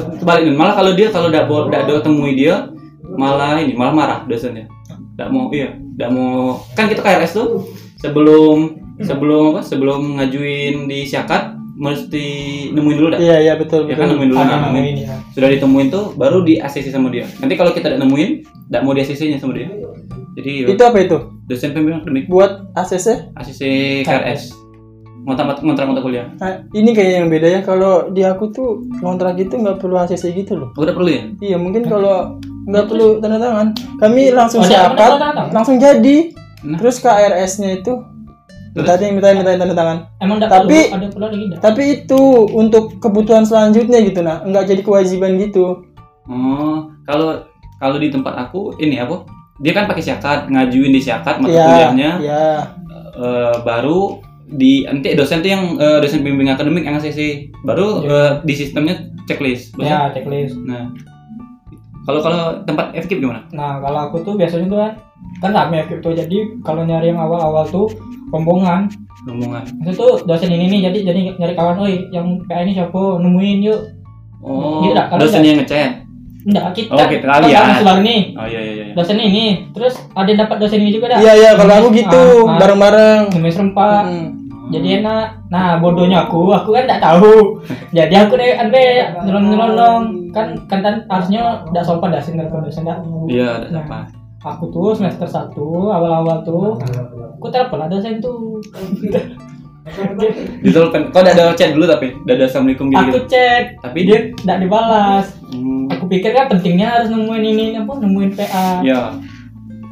nih, 0.40 0.54
malah 0.54 0.74
kalau 0.78 0.94
dia 0.94 1.10
kalau 1.10 1.28
tidak 1.28 1.50
tidak 1.50 2.02
temui 2.06 2.38
dia 2.38 2.72
malah 3.16 3.60
ini 3.60 3.74
malah 3.76 3.92
marah 3.92 4.20
dosennya 4.24 4.68
tidak 5.14 5.28
mau 5.28 5.52
iya 5.52 5.76
tidak 5.76 6.10
mau 6.14 6.62
kan 6.72 6.88
kita 6.88 7.00
KRS 7.04 7.32
tuh 7.36 7.48
sebelum 8.00 8.80
sebelum 9.02 9.56
apa 9.56 9.62
sebelum 9.64 10.00
ngajuin 10.18 10.88
di 10.88 11.04
syakat 11.04 11.56
mesti 11.82 12.26
nemuin 12.70 12.96
dulu 12.96 13.08
dah 13.10 13.18
Iya, 13.18 13.36
iya 13.42 13.54
betul, 13.54 13.84
ya 13.84 13.98
kan 13.98 14.06
betul. 14.06 14.14
nemuin 14.14 14.28
dulu 14.30 14.38
nah, 14.38 14.60
nemuin. 14.62 14.84
ini 14.86 15.02
ya 15.02 15.16
sudah 15.28 15.48
ditemuin 15.50 15.86
tuh 15.88 16.04
baru 16.14 16.38
di 16.40 16.54
ACC 16.56 16.86
sama 16.88 17.10
dia 17.10 17.26
nanti 17.36 17.54
kalau 17.54 17.74
kita 17.74 17.90
tidak 17.90 18.00
nemuin 18.00 18.30
tidak 18.68 18.82
mau 18.82 18.92
di 18.92 19.00
ACC 19.02 19.20
nya 19.26 19.36
sama 19.36 19.52
dia 19.52 19.66
jadi 20.32 20.52
Itu 20.70 20.80
apa 20.80 20.98
itu? 20.98 21.18
dosen 21.44 21.74
pembimbing 21.74 21.98
akademik 21.98 22.24
Buat 22.26 22.70
ACC? 22.72 23.34
ACC 23.34 23.60
KRS 24.02 24.54
ngontrak 25.22 25.60
ngontrak 25.60 25.86
mata 25.86 26.00
kuliah 26.00 26.26
Nah, 26.34 26.66
ini 26.70 26.90
kayak 26.90 27.12
yang 27.16 27.26
beda 27.28 27.48
ya 27.48 27.60
kalau 27.60 28.08
di 28.08 28.22
aku 28.22 28.48
tuh 28.48 28.68
kontrak 28.98 29.34
gitu 29.36 29.54
nggak 29.56 29.76
perlu 29.76 29.94
ACC 29.96 30.32
gitu 30.32 30.56
loh. 30.56 30.70
udah 30.72 30.90
perlu 30.90 31.10
ya 31.10 31.22
Iya 31.40 31.56
mungkin 31.56 31.82
kalau 31.84 32.38
nggak 32.62 32.86
perlu 32.86 33.18
tanda 33.18 33.38
tangan, 33.38 33.68
kami 33.98 34.30
langsung 34.30 34.62
Oh, 34.62 34.70
tangan? 34.70 35.50
langsung 35.50 35.76
jadi. 35.76 36.30
Nah. 36.62 36.78
Terus 36.78 37.02
KRS-nya 37.02 37.74
itu 37.76 37.90
minta 38.72 38.96
minta 38.98 39.28
minta 39.32 39.52
tanda 39.54 39.74
tangan. 39.74 39.98
emang 40.18 40.36
enggak 40.36 40.50
Tapi- 40.50 40.88
perlu 40.88 40.96
ada 40.96 41.06
pula 41.08 41.26
lagi 41.28 41.44
enggak 41.46 41.60
Tapi 41.60 41.82
itu 41.94 42.20
untuk 42.50 42.84
kebutuhan 42.98 43.44
selanjutnya 43.44 43.98
gitu 44.00 44.20
nah, 44.20 44.40
nggak 44.40 44.64
jadi 44.66 44.82
kewajiban 44.82 45.36
gitu. 45.36 45.84
Oh, 46.24 46.76
kalau 47.02 47.42
kalau 47.76 47.96
di 47.96 48.08
tempat 48.08 48.34
aku 48.40 48.78
ini 48.78 48.96
apa? 48.96 49.26
Dia 49.58 49.72
kan 49.72 49.84
pakai 49.84 50.02
syakat, 50.02 50.38
ngajuin 50.48 50.90
di 50.90 50.98
syakat 50.98 51.38
mata 51.38 51.50
Iya, 51.50 51.66
kuliahnya, 51.66 52.10
Iya. 52.18 52.46
eh, 53.14 53.54
baru 53.60 54.18
di 54.48 54.82
nanti 54.84 55.12
dosen 55.12 55.38
tuh 55.38 55.50
yang 55.50 55.64
eh, 55.76 55.98
dosen 55.98 56.20
bimbing 56.20 56.48
akademik 56.48 56.82
yang 56.82 56.94
ACC, 56.94 57.20
baru 57.62 58.00
Iya. 58.00 58.08
eh, 58.08 58.30
di 58.42 58.54
sistemnya 58.54 58.94
checklist. 59.24 59.76
ya 59.76 60.10
checklist 60.10 60.56
Nah, 60.62 60.90
kalau 62.02 62.20
kalau 62.20 62.40
tempat 62.62 62.90
FKIP 62.92 63.20
gimana? 63.20 63.42
nah 63.50 63.78
kalau 63.78 64.06
aku 64.06 64.16
tuh 64.20 64.34
biasanya 64.34 64.66
tuh 64.66 64.78
kan 64.78 64.92
kan 65.40 65.50
rame 65.52 65.82
FKIP 65.82 66.00
tuh 66.00 66.12
jadi 66.12 66.36
kalau 66.60 66.82
nyari 66.82 67.08
yang 67.08 67.18
awal-awal 67.18 67.62
tuh 67.64 67.86
rombongan 68.28 68.90
Rombongan. 69.22 69.62
itu 69.80 69.94
tuh 69.94 70.18
dosen 70.24 70.50
ini 70.50 70.66
nih 70.68 70.80
jadi 70.84 70.98
jadi 71.06 71.18
nyari 71.36 71.54
kawan 71.54 71.78
oi 71.78 72.10
yang 72.10 72.26
kayak 72.44 72.66
ini 72.66 72.72
siapa 72.74 73.00
nemuin 73.16 73.60
yuk 73.62 73.80
Oh, 74.42 74.82
Iya, 74.82 75.06
kalau 75.06 75.22
dosen 75.22 75.38
yang 75.40 75.54
ngechat. 75.56 76.02
enggak 76.42 76.74
kita 76.74 76.90
Oh, 76.92 77.06
kita 77.06 77.22
kan 77.22 77.38
kalian. 77.38 77.54
kami 77.56 77.72
sebar 77.78 77.98
nih 78.02 78.20
Oh 78.34 78.42
iya 78.44 78.58
iya 78.60 78.72
iya. 78.74 78.84
dosen 78.92 79.14
ini 79.14 79.70
terus 79.70 79.94
ada 80.10 80.26
yang 80.26 80.42
dapat 80.42 80.56
dosen 80.58 80.82
ini 80.82 80.90
juga 80.90 81.06
dah 81.08 81.18
Iya 81.22 81.32
iya 81.32 81.50
kalau 81.54 81.70
aku 81.76 81.88
gitu 81.94 82.24
Ah, 82.42 82.50
ah. 82.50 82.58
bareng-bareng. 82.58 83.20
Ngemis 83.30 83.54
rempak 83.56 84.02
Hmm. 84.02 84.41
Jadi 84.70 85.02
enak. 85.02 85.26
Nah 85.50 85.80
bodohnya 85.80 86.22
aku 86.22 86.52
aku 86.52 86.70
kan 86.70 86.86
tidak 86.86 87.02
tahu. 87.02 87.58
Jadi 87.98 88.14
aku 88.14 88.38
deh 88.38 88.54
ande 88.54 88.82
nyelon 89.26 89.44
nyelonong 89.50 90.02
kan 90.30 90.54
kan 90.70 90.80
kan 90.80 90.94
harusnya 91.08 91.66
tidak 91.66 91.84
sopan 91.84 92.14
dah 92.14 92.22
sih 92.22 92.32
telepon 92.32 92.62
dosen 92.62 92.86
dah 92.86 92.96
Iya, 93.26 93.48
ada 93.58 93.66
Nah. 93.74 93.84
apa? 93.84 94.00
aku 94.42 94.74
tuh 94.74 94.90
semester 94.90 95.22
1 95.22 95.54
awal-awal 95.86 96.42
tuh 96.42 96.74
aku 97.38 97.46
telepon 97.48 97.78
lah 97.78 97.88
dosen 97.88 98.18
tuh. 98.18 98.58
Ditelepon. 100.62 101.10
Kau 101.10 101.20
udah 101.22 101.32
ada 101.34 101.54
chat 101.54 101.74
dulu 101.74 101.86
tapi? 101.86 102.14
Udah 102.22 102.34
ada 102.34 102.44
assalamualaikum 102.46 102.86
gitu. 102.88 103.02
aku 103.02 103.18
chat. 103.26 103.64
Tapi 103.82 103.98
dia 104.02 104.18
tidak 104.34 104.58
dibalas. 104.62 105.26
Hmm, 105.50 105.90
aku 105.90 106.04
pikir 106.06 106.30
kan 106.32 106.46
pentingnya 106.46 106.88
harus 106.88 107.08
nemuin 107.10 107.44
ini 107.44 107.64
apa 107.76 107.92
nemuin 107.98 108.30
PA 108.34 108.66
ya. 108.80 109.12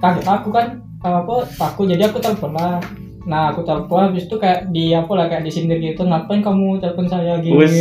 kaget 0.00 0.24
aku 0.24 0.48
kan 0.48 0.66
apa 1.00 1.34
aku 1.60 1.84
jadi 1.84 2.08
aku 2.08 2.16
telepon 2.16 2.56
lah 2.56 2.80
nah 3.28 3.52
aku 3.52 3.60
telepon 3.68 4.08
habis 4.08 4.24
itu 4.24 4.36
kayak 4.40 4.72
di 4.72 4.96
apa 4.96 5.12
lah 5.12 5.28
kayak 5.28 5.44
disindir 5.44 5.76
gitu 5.76 6.08
ngapain 6.08 6.40
kamu 6.40 6.80
telepon 6.80 7.04
saya 7.04 7.36
gini 7.44 7.52
Wes. 7.52 7.74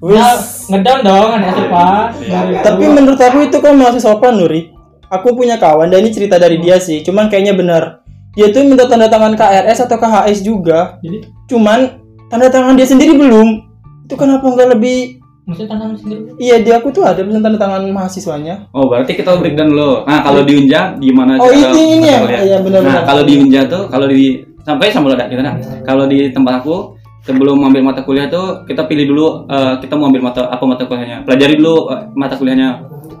Wis. 0.00 0.16
Nah, 0.16 0.36
ngedown 0.72 1.00
dong 1.04 1.30
anak 1.36 1.50
SMA 1.52 1.90
dari 2.24 2.52
Tapi 2.64 2.84
itu. 2.88 2.92
menurut 2.92 3.20
aku 3.20 3.38
itu 3.44 3.58
kan 3.60 3.74
masih 3.76 4.00
sopan 4.00 4.40
Nuri. 4.40 4.72
Aku 5.12 5.36
punya 5.36 5.60
kawan 5.60 5.92
dan 5.92 6.02
ini 6.02 6.10
cerita 6.10 6.40
dari 6.40 6.58
dia 6.58 6.80
sih. 6.80 7.04
Cuman 7.04 7.28
kayaknya 7.28 7.54
benar. 7.54 8.02
Dia 8.34 8.52
tuh 8.52 8.66
minta 8.66 8.84
tanda 8.84 9.08
tangan 9.08 9.38
KRS 9.38 9.86
atau 9.86 9.96
KHS 9.96 10.40
juga. 10.44 10.98
jadi 11.00 11.24
Cuman 11.48 12.02
tanda 12.28 12.50
tangan 12.50 12.74
dia 12.74 12.88
sendiri 12.88 13.14
belum. 13.16 13.64
Itu 14.08 14.18
kenapa 14.18 14.44
nggak 14.44 14.76
lebih? 14.76 15.20
Maksudnya 15.46 15.78
tantangan 15.78 15.96
sendiri 15.96 16.20
Iya 16.42 16.56
di 16.60 16.70
aku 16.74 16.90
tuh 16.90 17.06
ada 17.06 17.22
pesan 17.22 17.40
tanda 17.40 17.56
tangan 17.56 17.86
mahasiswanya. 17.86 18.66
Oh, 18.74 18.90
berarti 18.90 19.14
kita 19.14 19.38
breakdown 19.38 19.70
dulu. 19.72 20.02
Nah, 20.02 20.20
kalau 20.26 20.42
di 20.42 20.52
Unja 20.58 20.98
gimana 20.98 21.38
Oh 21.38 21.48
cara 21.48 21.70
ini 21.70 21.82
ini 21.96 22.06
ya. 22.10 22.18
Iya 22.42 22.56
benar-benar. 22.60 23.00
Nah, 23.00 23.02
kalau 23.06 23.22
di 23.22 23.34
Unja 23.38 23.60
tuh, 23.70 23.82
kalau 23.86 24.06
di 24.10 24.42
sampai 24.66 24.90
sama 24.90 25.14
ada 25.14 25.30
kita 25.30 25.42
nah. 25.46 25.54
Kalau 25.86 26.10
di 26.10 26.34
tempat 26.34 26.66
aku 26.66 26.98
sebelum 27.22 27.62
ambil 27.62 27.82
mata 27.86 28.02
kuliah 28.02 28.26
tuh 28.26 28.66
kita 28.66 28.86
pilih 28.90 29.06
dulu 29.06 29.46
eh, 29.46 29.74
kita 29.78 29.94
mau 29.94 30.10
ambil 30.10 30.26
mata 30.26 30.50
apa 30.50 30.64
mata 30.66 30.82
kuliahnya. 30.82 31.22
Pelajari 31.22 31.54
dulu 31.62 31.94
eh, 31.94 32.02
mata 32.18 32.34
kuliahnya. 32.34 32.68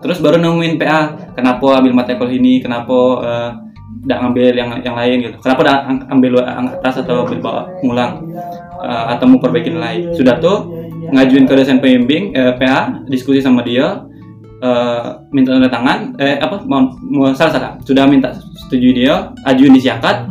Terus 0.02 0.18
baru 0.18 0.42
nemuin 0.42 0.74
PA. 0.82 1.30
Kenapa 1.38 1.78
ambil 1.78 1.94
mata 1.94 2.18
kuliah 2.18 2.42
ini? 2.42 2.58
Kenapa 2.58 2.98
eh, 3.22 3.50
tidak 4.02 4.18
ngambil 4.18 4.52
yang 4.58 4.70
yang 4.82 4.96
lain 4.98 5.16
gitu? 5.30 5.36
Kenapa 5.46 5.60
tidak 5.62 5.78
ambil 6.10 6.32
ang 6.42 6.66
atas 6.74 6.94
atau 7.06 7.22
ambil 7.22 7.38
bawah 7.38 7.64
ngulang 7.86 8.12
Eh, 8.76 9.04
atau 9.16 9.24
mau 9.24 9.40
perbaiki 9.40 9.72
nilai? 9.72 10.12
Sudah 10.12 10.36
tuh 10.36 10.75
ngajuin 10.88 11.44
ke 11.48 11.54
dosen 11.54 11.78
pembimbing 11.78 12.34
eh, 12.34 12.52
PA, 12.58 13.02
diskusi 13.06 13.40
sama 13.40 13.62
dia 13.62 14.04
eh, 14.60 15.08
minta 15.32 15.56
tanda 15.56 15.70
tangan 15.70 15.98
eh 16.20 16.36
apa 16.38 16.62
mau, 16.66 16.92
mau 17.06 17.32
salah 17.32 17.52
salah. 17.52 17.72
Sudah 17.82 18.04
minta 18.08 18.34
setuju 18.66 18.88
dia 18.92 19.14
ajuin 19.46 19.72
di 19.72 19.82
syakat 19.82 20.26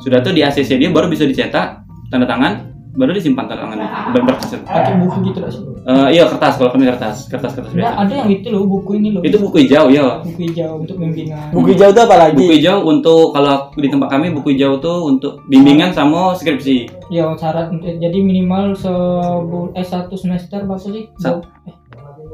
sudah 0.00 0.24
tuh 0.24 0.32
di 0.32 0.40
ACC 0.40 0.80
dia 0.80 0.88
baru 0.88 1.12
bisa 1.12 1.28
dicetak 1.28 1.84
tanda 2.08 2.24
tangan 2.24 2.69
baru 2.90 3.14
disimpan 3.14 3.46
tanda 3.46 3.62
tangannya 3.62 3.86
ber- 4.10 4.26
berkas 4.26 4.50
pakai 4.66 4.98
buku 4.98 5.16
gitu 5.30 5.38
loh 5.38 5.50
sih. 5.50 5.62
Eh, 5.80 6.08
iya 6.18 6.28
kertas. 6.28 6.58
Kalau 6.58 6.70
kami 6.74 6.84
kertas 6.90 7.30
kertas 7.30 7.52
kertas 7.56 7.72
nah, 7.72 7.94
biasa. 7.94 8.02
ada 8.02 8.12
yang 8.20 8.30
itu 8.34 8.46
loh 8.50 8.66
buku 8.66 8.90
ini 8.98 9.08
loh. 9.14 9.22
Itu 9.22 9.36
buku 9.38 9.56
hijau 9.64 9.86
ya 9.88 10.20
buku 10.20 10.40
hijau 10.50 10.82
untuk 10.82 10.96
bimbingan. 10.98 11.54
Buku 11.54 11.68
hijau 11.72 11.88
tuh 11.94 12.02
apa 12.04 12.16
lagi? 12.18 12.36
buku 12.36 12.52
hijau 12.58 12.76
untuk 12.84 13.32
kalau 13.32 13.70
di 13.78 13.88
tempat 13.88 14.08
kami 14.10 14.26
buku 14.34 14.48
hijau 14.58 14.82
tuh 14.82 15.06
untuk 15.06 15.40
bimbingan 15.46 15.94
sama 15.94 16.34
skripsi. 16.34 16.90
Ya 17.08 17.30
syarat 17.38 17.70
jadi 17.80 18.18
minimal 18.18 18.74
sebul 18.74 19.70
eh 19.78 19.86
satu 19.86 20.18
semester 20.18 20.66
berapa 20.66 20.76
sih? 20.76 21.08
Sa- 21.16 21.38
dua, 21.38 21.46
eh, 21.70 21.74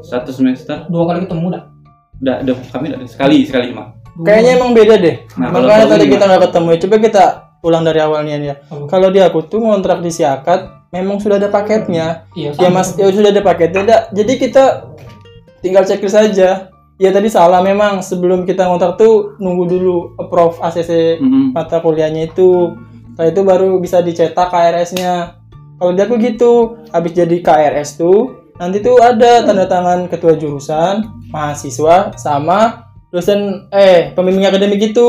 satu 0.03 0.33
semester. 0.33 0.89
Dua 0.89 1.03
kali 1.05 1.23
ketemu 1.23 1.45
dah? 1.53 1.63
Udah 2.17 2.35
udah 2.43 2.55
kami 2.73 2.85
udah 2.91 3.07
sekali 3.07 3.45
sekali 3.45 3.71
cuma. 3.71 3.93
Kayaknya 4.17 4.51
emang 4.57 4.71
beda 4.73 4.95
deh. 4.97 5.15
Nah, 5.37 5.53
Makanya 5.53 5.85
tadi 5.93 6.05
kita 6.09 6.23
nggak 6.25 6.43
ketemu. 6.49 6.69
Coba 6.81 6.95
kita 6.97 7.23
ulang 7.61 7.83
dari 7.83 7.99
awalnya 7.99 8.35
ya. 8.37 8.55
Apa? 8.63 8.85
Kalau 8.87 9.09
di 9.09 9.19
aku 9.19 9.45
tuh 9.45 9.59
ngontrak 9.59 9.99
di 9.99 10.09
Siakat 10.09 10.89
memang 10.89 11.17
sudah 11.17 11.37
ada 11.37 11.49
paketnya. 11.49 12.27
iya 12.33 12.53
Ya 12.55 12.69
mas, 12.69 12.95
ya 12.95 13.09
sudah 13.09 13.29
ada 13.29 13.41
paketnya. 13.41 13.81
Dah. 13.83 14.01
Jadi 14.09 14.33
kita 14.37 14.93
tinggal 15.59 15.83
checklist 15.83 16.15
saja. 16.15 16.69
Ya 16.97 17.09
tadi 17.13 17.29
salah 17.29 17.61
memang 17.61 18.01
sebelum 18.01 18.41
kita 18.41 18.65
ngontrak 18.65 18.97
tuh 18.97 19.37
nunggu 19.37 19.69
dulu 19.69 19.95
approve 20.17 20.57
ACC 20.57 21.21
Mhm. 21.21 21.53
mata 21.53 21.77
kuliahnya 21.77 22.25
itu. 22.27 22.73
Setelah 23.13 23.29
itu 23.29 23.41
baru 23.43 23.69
bisa 23.77 24.01
dicetak 24.01 24.49
KRS-nya. 24.49 25.37
Kalau 25.77 25.93
di 25.93 26.01
aku 26.01 26.17
gitu, 26.17 26.53
habis 26.89 27.13
jadi 27.13 27.37
KRS 27.37 27.97
tuh 27.97 28.33
nanti 28.57 28.81
tuh 28.81 28.97
ada 28.97 29.45
tanda 29.45 29.69
tangan 29.69 30.09
ketua 30.09 30.33
jurusan, 30.33 31.05
mahasiswa, 31.29 32.17
sama 32.17 32.89
dosen 33.07 33.69
eh 33.69 34.09
pembimbing 34.11 34.43
akademik 34.43 34.91
itu 34.91 35.07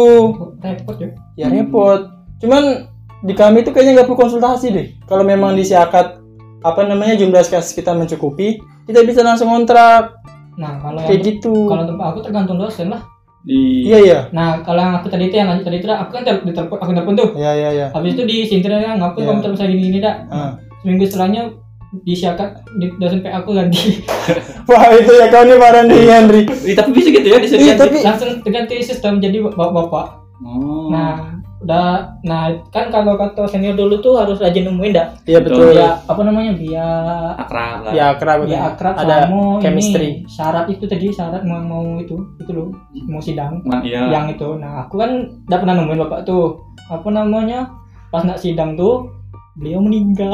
repot 0.60 0.96
ya 0.96 1.08
ya 1.34 1.46
repot 1.48 2.04
cuman 2.38 2.86
di 3.18 3.34
kami 3.34 3.60
tuh 3.60 3.72
kayaknya 3.72 3.98
nggak 3.98 4.06
perlu 4.06 4.20
konsultasi 4.20 4.66
deh. 4.70 4.86
Kalau 5.04 5.22
memang 5.22 5.54
disiakat 5.54 6.22
apa 6.58 6.80
namanya 6.84 7.14
jumlah 7.14 7.38
SKS 7.38 7.70
kita 7.72 7.94
mencukupi 7.94 8.58
kita 8.84 9.02
bisa 9.02 9.22
langsung 9.22 9.46
kontrak. 9.46 10.18
Nah 10.54 10.78
kalau 10.78 10.98
kayak 10.98 11.12
yang 11.12 11.22
gitu. 11.38 11.54
kalau 11.66 11.84
tempat 11.84 12.06
aku 12.08 12.20
tergantung 12.22 12.58
dosen 12.58 12.88
lah. 12.88 13.02
Di 13.40 13.86
iya 13.86 13.98
iya. 13.98 14.18
Nah 14.30 14.62
kalau 14.62 14.78
yang 14.78 14.94
aku 14.96 15.06
tadi 15.06 15.26
itu 15.26 15.34
yang 15.34 15.46
lanjut 15.46 15.66
tadi 15.66 15.78
itu 15.78 15.86
aku 15.86 16.10
kan 16.12 16.22
ditelepon 16.42 16.78
aku 16.78 16.90
telepon 16.92 17.14
tuh. 17.14 17.28
Iya 17.34 17.52
iya 17.54 17.70
iya. 17.72 17.86
Habis 17.90 18.14
itu 18.14 18.22
disintir 18.22 18.70
ya 18.70 18.94
ngapain 18.94 19.22
Iya. 19.22 19.28
kamu 19.30 19.40
terus 19.42 19.60
gini 19.62 19.82
gini 19.82 19.98
dah 19.98 20.14
Ah. 20.30 20.50
seminggu 20.78 21.04
setelahnya 21.06 21.42
disiakat 22.04 22.50
di 22.76 22.86
dosen 22.98 23.18
PA 23.18 23.40
aku 23.40 23.54
ganti. 23.54 24.02
Wah 24.68 24.92
itu 24.92 25.10
ya 25.10 25.26
kau 25.26 25.42
nih 25.42 25.56
parah 25.56 25.82
nih 25.82 26.00
Henry 26.04 26.42
tapi 26.74 26.90
bisa 26.92 27.08
gitu 27.08 27.26
ya 27.26 27.34
Iya, 27.34 27.42
disediakan. 27.42 27.78
tapi 27.80 27.96
langsung 28.04 28.30
ganti 28.44 28.74
sistem 28.78 29.18
jadi 29.18 29.42
bapak-bapak. 29.42 30.06
Oh. 30.38 30.86
nah 30.86 31.37
udah 31.58 32.22
nah 32.22 32.54
kan 32.70 32.86
kalau 32.94 33.18
kata 33.18 33.50
senior 33.50 33.74
dulu 33.74 33.98
tuh 33.98 34.14
harus 34.14 34.38
rajin 34.38 34.70
nemuin 34.70 34.94
dah. 34.94 35.06
Iya 35.26 35.38
betul. 35.42 35.74
ya 35.74 35.98
apa 36.06 36.20
namanya 36.22 36.54
biar 36.54 37.34
akrab 37.34 37.78
lah. 37.82 37.92
ya 37.92 38.04
akrab 38.14 38.38
biar 38.46 38.62
akrab 38.74 38.94
ada 38.94 39.26
sama 39.26 39.58
chemistry. 39.58 40.22
ini 40.22 40.30
syarat 40.30 40.66
itu 40.70 40.84
tadi 40.86 41.10
syarat 41.10 41.42
mau 41.42 41.58
mau 41.58 41.98
itu 41.98 42.14
itu 42.38 42.50
loh 42.54 42.70
mau 43.10 43.18
sidang. 43.18 43.58
Iya. 43.82 44.06
yang 44.06 44.30
itu. 44.30 44.54
Nah 44.54 44.86
aku 44.86 45.02
kan 45.02 45.10
udah 45.50 45.58
pernah 45.58 45.74
nemuin 45.82 46.00
bapak 46.06 46.20
tuh. 46.22 46.62
Apa 46.86 47.08
namanya 47.10 47.74
pas 48.14 48.22
nak 48.22 48.38
sidang 48.38 48.78
tuh 48.78 49.10
beliau 49.58 49.82
meninggal. 49.82 50.30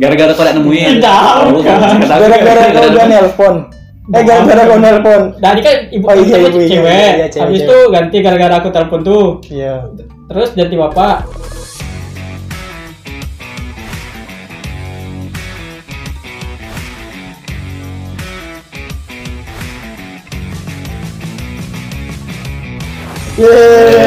Gara-gara 0.00 0.32
kau 0.32 0.44
tak 0.48 0.56
nemuin. 0.56 0.88
Tidak, 1.04 1.20
Oh, 1.44 1.52
aku 1.52 1.60
gara-gara 2.08 2.72
kau 2.72 2.84
udah 2.88 3.06
nelpon 3.12 3.56
eh 4.04 4.20
gara-gara 4.22 4.62
kau 4.68 4.76
nelpon 4.76 5.22
Dari 5.40 5.60
kan 5.64 5.76
ibu 5.88 6.04
Oh, 6.04 6.14
iya, 6.14 6.36
ibu, 6.44 6.58
iya, 6.60 6.68
cewek. 6.68 7.12
iya, 7.16 7.26
cewek, 7.32 7.40
Habis 7.48 7.60
itu 7.64 7.78
ganti 7.88 8.16
gara-gara 8.20 8.54
aku 8.60 8.68
telepon 8.68 9.00
tuh. 9.00 9.26
iya 9.48 9.88
Terus 10.28 10.52
ganti 10.52 10.76
bapak. 10.76 11.24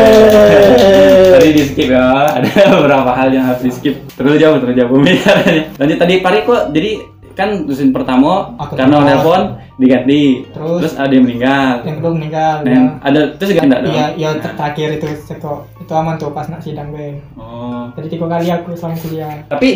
Yeay. 0.08 1.34
Tadi 1.36 1.50
di 1.52 1.64
skip 1.68 1.90
ya, 1.92 2.06
ada 2.40 2.48
beberapa 2.74 3.12
hal 3.12 3.30
yang 3.30 3.46
harus 3.46 3.62
di 3.62 3.72
skip. 3.72 3.96
Terus 4.16 4.40
jauh, 4.40 4.58
terus 4.60 4.74
jauh 4.74 4.90
pembicaranya. 4.90 5.64
Lanjut 5.76 5.98
tadi 6.00 6.14
Pari 6.24 6.40
kok, 6.44 6.72
jadi 6.72 6.92
kan 7.38 7.70
dosen 7.70 7.94
pertama 7.94 8.58
Aku 8.58 8.74
karena 8.74 8.98
telepon. 9.06 9.42
diganti. 9.78 10.42
Terus? 10.50 10.80
Terus 10.82 10.94
ada 10.98 11.14
yang 11.14 11.26
meninggal. 11.30 11.74
Yang 11.86 11.96
kedua 12.02 12.12
meninggal. 12.18 12.56
Nah, 12.66 12.74
ya. 12.74 12.82
ada 13.06 13.20
terus 13.38 13.50
gak 13.54 13.66
enggak 13.70 13.82
dong? 13.86 13.94
Iya, 13.94 14.08
iya 14.18 14.30
ter- 14.42 14.56
terakhir 14.58 14.88
itu 14.98 15.08
seko. 15.22 15.54
Itu 15.78 15.94
aman 15.94 16.18
tuh 16.18 16.34
pas 16.34 16.50
nak 16.50 16.66
sidang 16.66 16.90
gue. 16.90 17.22
Oh. 17.38 17.86
Jadi 17.94 18.18
tiga 18.18 18.26
kali 18.26 18.50
aku 18.50 18.74
selama 18.74 18.98
kuliah. 18.98 19.38
Tapi 19.46 19.68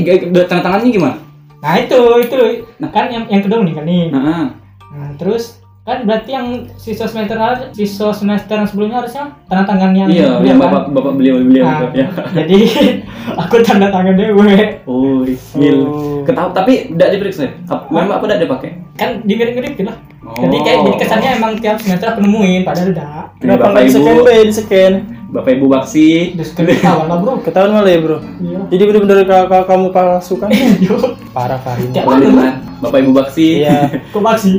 tanda 0.50 0.62
tangannya 0.66 0.90
gimana? 0.90 1.16
Nah 1.62 1.78
itu 1.78 2.02
itu 2.26 2.66
kan 2.90 3.06
yang 3.14 3.30
yang 3.30 3.42
kedua 3.46 3.62
meninggal 3.62 3.86
nih. 3.86 4.10
Nah, 4.10 4.58
Nah 4.92 5.10
terus 5.16 5.61
kan 5.92 6.00
berarti 6.08 6.30
yang 6.32 6.48
siswa 6.80 7.04
semester 7.04 7.36
siswa 7.76 8.16
semester 8.16 8.56
yang 8.56 8.68
sebelumnya 8.68 9.04
harusnya 9.04 9.28
tanda 9.52 9.64
tangan 9.68 9.92
yang 9.92 10.08
iya, 10.08 10.40
yang 10.40 10.56
kan? 10.56 10.72
bapak 10.72 10.84
bapak 10.96 11.14
beliau 11.20 11.36
beliau 11.44 11.68
Nah, 11.68 11.92
ya. 11.92 12.08
jadi 12.32 12.58
aku 13.44 13.60
tanda 13.60 13.92
tangan 13.92 14.16
dewe 14.16 14.80
Oh, 14.88 15.28
skill. 15.36 15.78
Oh. 15.84 16.24
Ketahu 16.24 16.50
tapi 16.56 16.96
tidak 16.96 17.10
diperiksa. 17.20 17.52
Memang 17.92 18.18
apa 18.18 18.26
tidak 18.26 18.48
dipakai? 18.48 18.72
kan 19.02 19.10
dimirip-mirip 19.26 19.82
lah 19.82 19.98
Oh. 20.22 20.38
jadi 20.38 20.58
kayak 20.62 20.80
jadi 20.86 20.98
kesannya 21.02 21.30
emang 21.42 21.52
tiap 21.58 21.82
semester 21.82 22.14
aku 22.14 22.22
nemuin 22.22 22.62
padahal 22.62 22.94
udah 22.94 23.34
Ini 23.36 23.42
kenapa 23.42 23.66
nggak 23.74 23.84
di 23.84 23.90
scan 23.90 24.16
di 24.46 24.54
scan 24.54 24.94
Bapak 25.32 25.52
Ibu 25.56 25.66
Baksi. 25.66 26.36
ketahuan 26.36 27.08
lah 27.08 27.18
bro. 27.18 27.40
Ketahuan 27.40 27.72
malah 27.72 27.88
ya 27.88 28.00
bro. 28.00 28.18
Iya. 28.38 28.60
Jadi 28.68 28.84
bener-bener 28.84 29.24
ka- 29.24 29.48
ka- 29.48 29.64
kamu 29.66 29.88
palsukan 29.90 30.50
parah 31.36 31.56
Farin 31.58 31.88
Tiap 31.90 32.04
Perlindungan 32.04 32.54
Bapak 32.80 33.00
Ibu 33.00 33.12
Baksi. 33.16 33.48
iya. 33.64 33.88
Kok 34.14 34.20
baksi? 34.20 34.52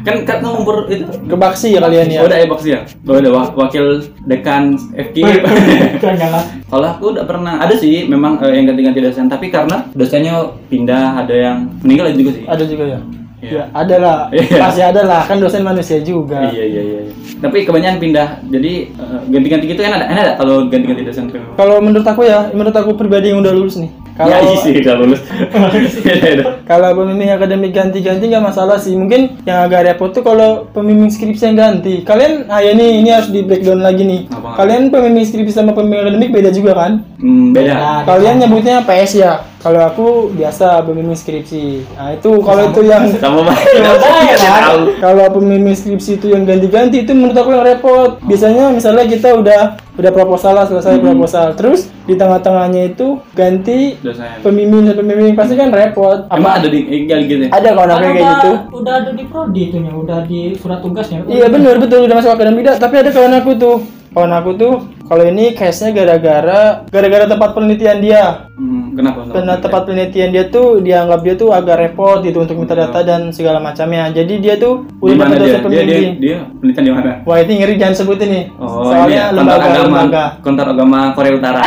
Kan 0.00 0.24
kan 0.24 0.40
ngumpul 0.40 0.88
itu. 0.88 1.04
Kebaksi 1.28 1.76
ya 1.76 1.84
kalian 1.84 2.08
ya? 2.08 2.20
Oh, 2.24 2.26
udah 2.26 2.38
ya 2.40 2.46
Baksi 2.48 2.68
ya? 2.72 2.80
Oh, 3.04 3.20
udah 3.20 3.30
wa- 3.30 3.52
wakil 3.58 3.84
dekan 4.24 4.72
FK. 4.96 5.16
jangan 6.00 6.28
lah. 6.32 6.44
Kalau 6.64 6.88
aku 6.88 7.04
udah 7.12 7.24
pernah 7.28 7.60
ada 7.60 7.76
sih 7.76 8.08
memang 8.08 8.40
eh, 8.40 8.56
yang 8.56 8.64
ganti-ganti 8.64 9.04
dosen, 9.04 9.28
tapi 9.28 9.52
karena 9.52 9.84
dosennya 9.92 10.40
pindah, 10.72 11.20
ada 11.20 11.34
yang 11.34 11.56
meninggal 11.84 12.08
juga 12.16 12.30
sih. 12.32 12.44
ada 12.48 12.64
juga 12.64 12.84
ya 12.88 13.00
Iya. 13.40 13.50
ya 13.50 13.62
ada 13.72 13.96
lah 13.96 14.18
Iya. 14.30 14.56
pasti 14.58 14.82
ada 14.82 15.02
lah 15.02 15.22
kan 15.24 15.36
dosen 15.36 15.60
manusia 15.60 15.96
juga 16.00 16.48
Iya 16.48 16.64
iya 16.64 16.82
iya. 16.82 17.00
Tapi 17.40 17.64
kebanyakan 17.64 17.96
pindah. 17.98 18.28
Jadi 18.44 18.72
eh, 18.90 19.20
ganti-ganti 19.26 19.64
gitu 19.66 19.80
kan 19.80 19.96
ada 19.96 20.06
enak 20.06 20.22
ada 20.22 20.32
kalau 20.36 20.68
ganti-ganti 20.68 21.02
dosen 21.02 21.24
tuh. 21.26 21.40
kalau 21.54 21.80
menurut 21.80 22.04
aku 22.04 22.22
ya 22.22 22.52
menurut 22.52 22.74
aku 22.74 22.92
pribadi 22.94 23.32
yang 23.32 23.40
udah 23.40 23.50
lulus 23.50 23.76
nih 23.76 23.88
kalau 24.12 24.36
ya 24.36 24.56
sih 24.60 24.76
udah 24.76 24.94
lulus. 24.94 25.20
Kalau 26.70 26.88
pembimbing 26.92 27.30
akademik 27.30 27.72
ganti-ganti 27.72 28.24
nggak 28.26 28.44
masalah 28.44 28.76
sih 28.76 28.92
mungkin 28.92 29.40
yang 29.42 29.64
agak 29.64 29.88
repot 29.88 30.12
tuh 30.12 30.20
kalau 30.20 30.68
pembimbing 30.70 31.08
skripsi 31.08 31.50
yang 31.50 31.56
ganti 31.56 32.04
kalian 32.04 32.46
ah 32.46 32.60
ya 32.60 32.72
nih 32.72 33.00
ini 33.00 33.10
harus 33.10 33.26
di 33.28 33.42
breakdown 33.42 33.80
lagi 33.80 34.04
nih 34.04 34.20
Apa? 34.28 34.54
kalian 34.56 34.88
pembimbing 34.88 35.24
skripsi 35.24 35.50
sama 35.52 35.72
pembimbing 35.72 36.04
akademik 36.04 36.30
beda 36.30 36.50
juga 36.50 36.76
kan 36.76 36.92
Hmm, 37.20 37.52
beda. 37.52 37.74
Nah, 37.76 38.00
kalian 38.08 38.40
nyebutnya 38.40 38.80
PS 38.80 39.12
ya? 39.14 39.32
Kalau 39.60 39.76
aku 39.84 40.06
biasa 40.32 40.80
pembimbing 40.88 41.12
skripsi. 41.12 41.84
Nah 41.92 42.16
itu 42.16 42.32
kalau 42.40 42.72
itu 42.72 42.80
yang 42.80 43.12
Sama 43.20 43.44
banget. 43.44 43.76
ya, 43.76 43.92
kan? 44.40 44.88
kalau 44.96 45.28
pembimbing 45.28 45.76
skripsi 45.76 46.16
itu 46.16 46.32
yang 46.32 46.48
ganti-ganti 46.48 47.04
itu 47.04 47.12
menurut 47.12 47.36
aku 47.36 47.52
yang 47.52 47.64
repot. 47.68 48.16
Biasanya 48.24 48.72
misalnya 48.72 49.04
kita 49.04 49.36
udah 49.36 49.60
udah 50.00 50.12
proposal 50.16 50.56
lah 50.56 50.64
selesai 50.64 50.96
proposal. 50.96 51.52
Terus 51.60 51.92
di 52.08 52.16
tengah-tengahnya 52.16 52.96
itu 52.96 53.20
ganti 53.36 54.00
Dosen. 54.00 54.40
pembimbing 54.40 54.88
dan 54.88 54.96
pembimbing 54.96 55.36
pasti 55.36 55.60
kan 55.60 55.68
repot. 55.68 56.24
Emang 56.32 56.64
ada 56.64 56.68
di 56.72 56.80
eh, 56.80 57.04
gitu 57.04 57.44
ya? 57.44 57.48
ada 57.52 57.68
kawan 57.76 57.90
aku 57.90 58.00
Kan 58.00 58.00
yang 58.00 58.16
kayak 58.16 58.32
gitu. 58.32 58.52
udah 58.80 58.94
ada 58.96 59.10
di 59.12 59.24
prodi 59.28 59.62
itunya 59.68 59.92
udah 59.92 60.18
di 60.24 60.40
surat 60.56 60.80
tugasnya. 60.80 61.20
Iya 61.28 61.52
benar 61.52 61.76
betul 61.76 62.08
udah 62.08 62.16
masuk 62.16 62.32
akademik 62.32 62.64
tapi 62.80 62.94
ada 62.96 63.12
kawan 63.12 63.36
aku 63.36 63.52
tuh. 63.60 63.76
Kawan 64.10 64.32
aku 64.40 64.50
tuh 64.56 64.72
kalau 65.10 65.26
ini 65.26 65.58
case-nya 65.58 65.90
gara-gara 65.90 66.86
gara-gara 66.86 67.26
tempat 67.26 67.50
penelitian 67.50 67.98
dia. 67.98 68.46
Hmm, 68.54 68.94
kenapa? 68.94 69.26
karena 69.26 69.58
tempat 69.58 69.82
penelitian 69.82 70.30
dia 70.30 70.44
tuh 70.46 70.78
dianggap 70.78 71.26
dia 71.26 71.34
tuh 71.34 71.50
agak 71.50 71.80
repot 71.80 72.22
gitu 72.22 72.38
untuk 72.38 72.54
minta 72.54 72.78
data 72.78 73.02
dan 73.02 73.34
segala 73.34 73.58
macamnya. 73.58 74.06
Jadi 74.14 74.38
dia 74.38 74.54
tuh 74.54 74.86
di 74.86 75.18
mana 75.18 75.34
dia? 75.34 75.58
Dia 75.58 75.82
dia 75.82 76.02
dia 76.14 76.36
penelitian 76.54 76.84
di 76.86 76.92
mana? 76.94 77.10
wah 77.26 77.42
ini 77.42 77.52
ngeri 77.58 77.74
jangan 77.74 77.96
sebutin 77.96 78.28
nih 78.30 78.44
Oh, 78.54 78.86
soalnya 78.86 79.02
ini 79.02 79.14
ya, 79.16 79.24
lembaga 79.34 79.66
agama, 79.66 79.82
lembaga. 79.82 80.24
Kontar 80.46 80.66
agama 80.70 80.98
Korea 81.18 81.32
Utara. 81.34 81.62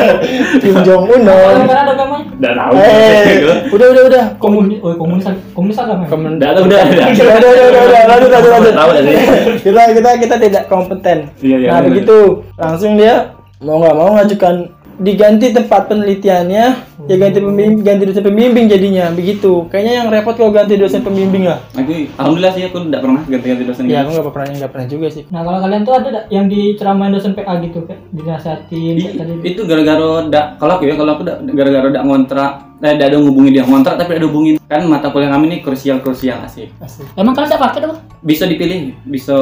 Kim 0.64 0.76
Jong 0.80 1.04
Un 1.12 1.20
dong 1.28 1.60
agamanya 1.68 2.24
Udah 2.38 2.52
tahu. 2.54 2.72
eh 2.78 3.24
udah 3.68 3.86
udah 3.90 4.02
udah. 4.08 4.24
Komunis 4.38 4.78
oh 4.78 4.94
komunis 4.94 5.24
komunis 5.52 5.76
agama 5.76 6.06
ya? 6.06 6.08
Komen- 6.08 6.38
Udah 6.38 6.50
udah. 6.54 6.62
udah 6.64 6.84
udah 7.10 7.36
udah 7.36 7.50
udah 7.68 7.82
udah. 7.84 8.02
Lanjut 8.06 8.30
lanjut 8.30 8.52
lanjut. 8.56 9.14
kita 9.58 9.82
kita 9.92 10.10
kita 10.22 10.34
tidak 10.38 10.62
kompeten. 10.70 11.18
Iya, 11.42 11.56
iya, 11.58 11.68
nah 11.74 11.80
begitu. 11.82 12.46
langsung 12.54 12.77
dia 12.98 13.34
mau 13.58 13.82
nggak 13.82 13.96
mau 13.98 14.10
ngajukan 14.14 14.54
diganti 14.98 15.54
tempat 15.54 15.86
penelitiannya 15.86 16.64
ya 17.06 17.14
ganti 17.16 17.38
pembimbing 17.38 17.86
ganti 17.86 18.02
dosen 18.10 18.26
pembimbing 18.26 18.66
jadinya 18.66 19.14
begitu. 19.14 19.70
Kayaknya 19.70 19.92
yang 20.02 20.06
repot 20.10 20.34
kalau 20.34 20.50
ganti 20.50 20.74
dosen 20.74 21.06
pembimbing 21.06 21.46
lah. 21.46 21.62
Aku 21.78 22.10
alhamdulillah 22.18 22.52
sih 22.58 22.66
aku 22.66 22.82
tidak 22.90 23.00
pernah 23.06 23.22
ganti-ganti 23.24 23.64
dosen. 23.64 23.82
ya 23.86 24.02
aku 24.02 24.10
nggak 24.18 24.34
pernah 24.34 24.46
nggak 24.58 24.72
pernah 24.74 24.86
juga 24.90 25.06
sih. 25.08 25.22
Nah 25.30 25.40
kalau 25.46 25.58
kalian 25.62 25.82
tuh 25.86 25.94
ada 25.94 26.10
yang 26.34 26.50
diceramain 26.50 27.14
dosen 27.14 27.32
PA 27.38 27.62
gitu 27.62 27.78
kayak 27.86 28.02
dinasihatin 28.10 28.94
I- 28.98 29.02
kayak 29.06 29.14
tadi 29.22 29.32
itu? 29.46 29.60
gara-gara 29.64 30.08
dak 30.26 30.46
kalau 30.58 30.72
aku 30.76 30.84
ya 30.90 30.94
kalau 30.98 31.12
aku 31.14 31.22
gara-gara 31.54 31.88
dak 31.94 32.02
ngontrak 32.04 32.52
eh 32.78 32.94
dak 32.94 33.06
ada 33.10 33.16
ngubungin 33.22 33.52
dia 33.54 33.64
ngontrak 33.66 33.94
tapi 33.98 34.18
ada 34.18 34.26
hubungin 34.26 34.54
kan 34.66 34.82
mata 34.86 35.10
kuliah 35.14 35.30
kami 35.30 35.50
ini 35.50 35.56
krusial 35.62 36.02
krusial 36.02 36.42
asik. 36.42 36.74
Asli 36.82 37.06
emang 37.14 37.38
kalian 37.38 37.54
tak 37.54 37.62
pakai 37.62 37.80
apa? 37.86 37.96
bisa 38.18 38.44
dipilih 38.50 38.98
bisa 39.06 39.34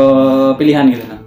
pilihan 0.60 0.84
gitu 0.92 1.04
nah 1.08 1.25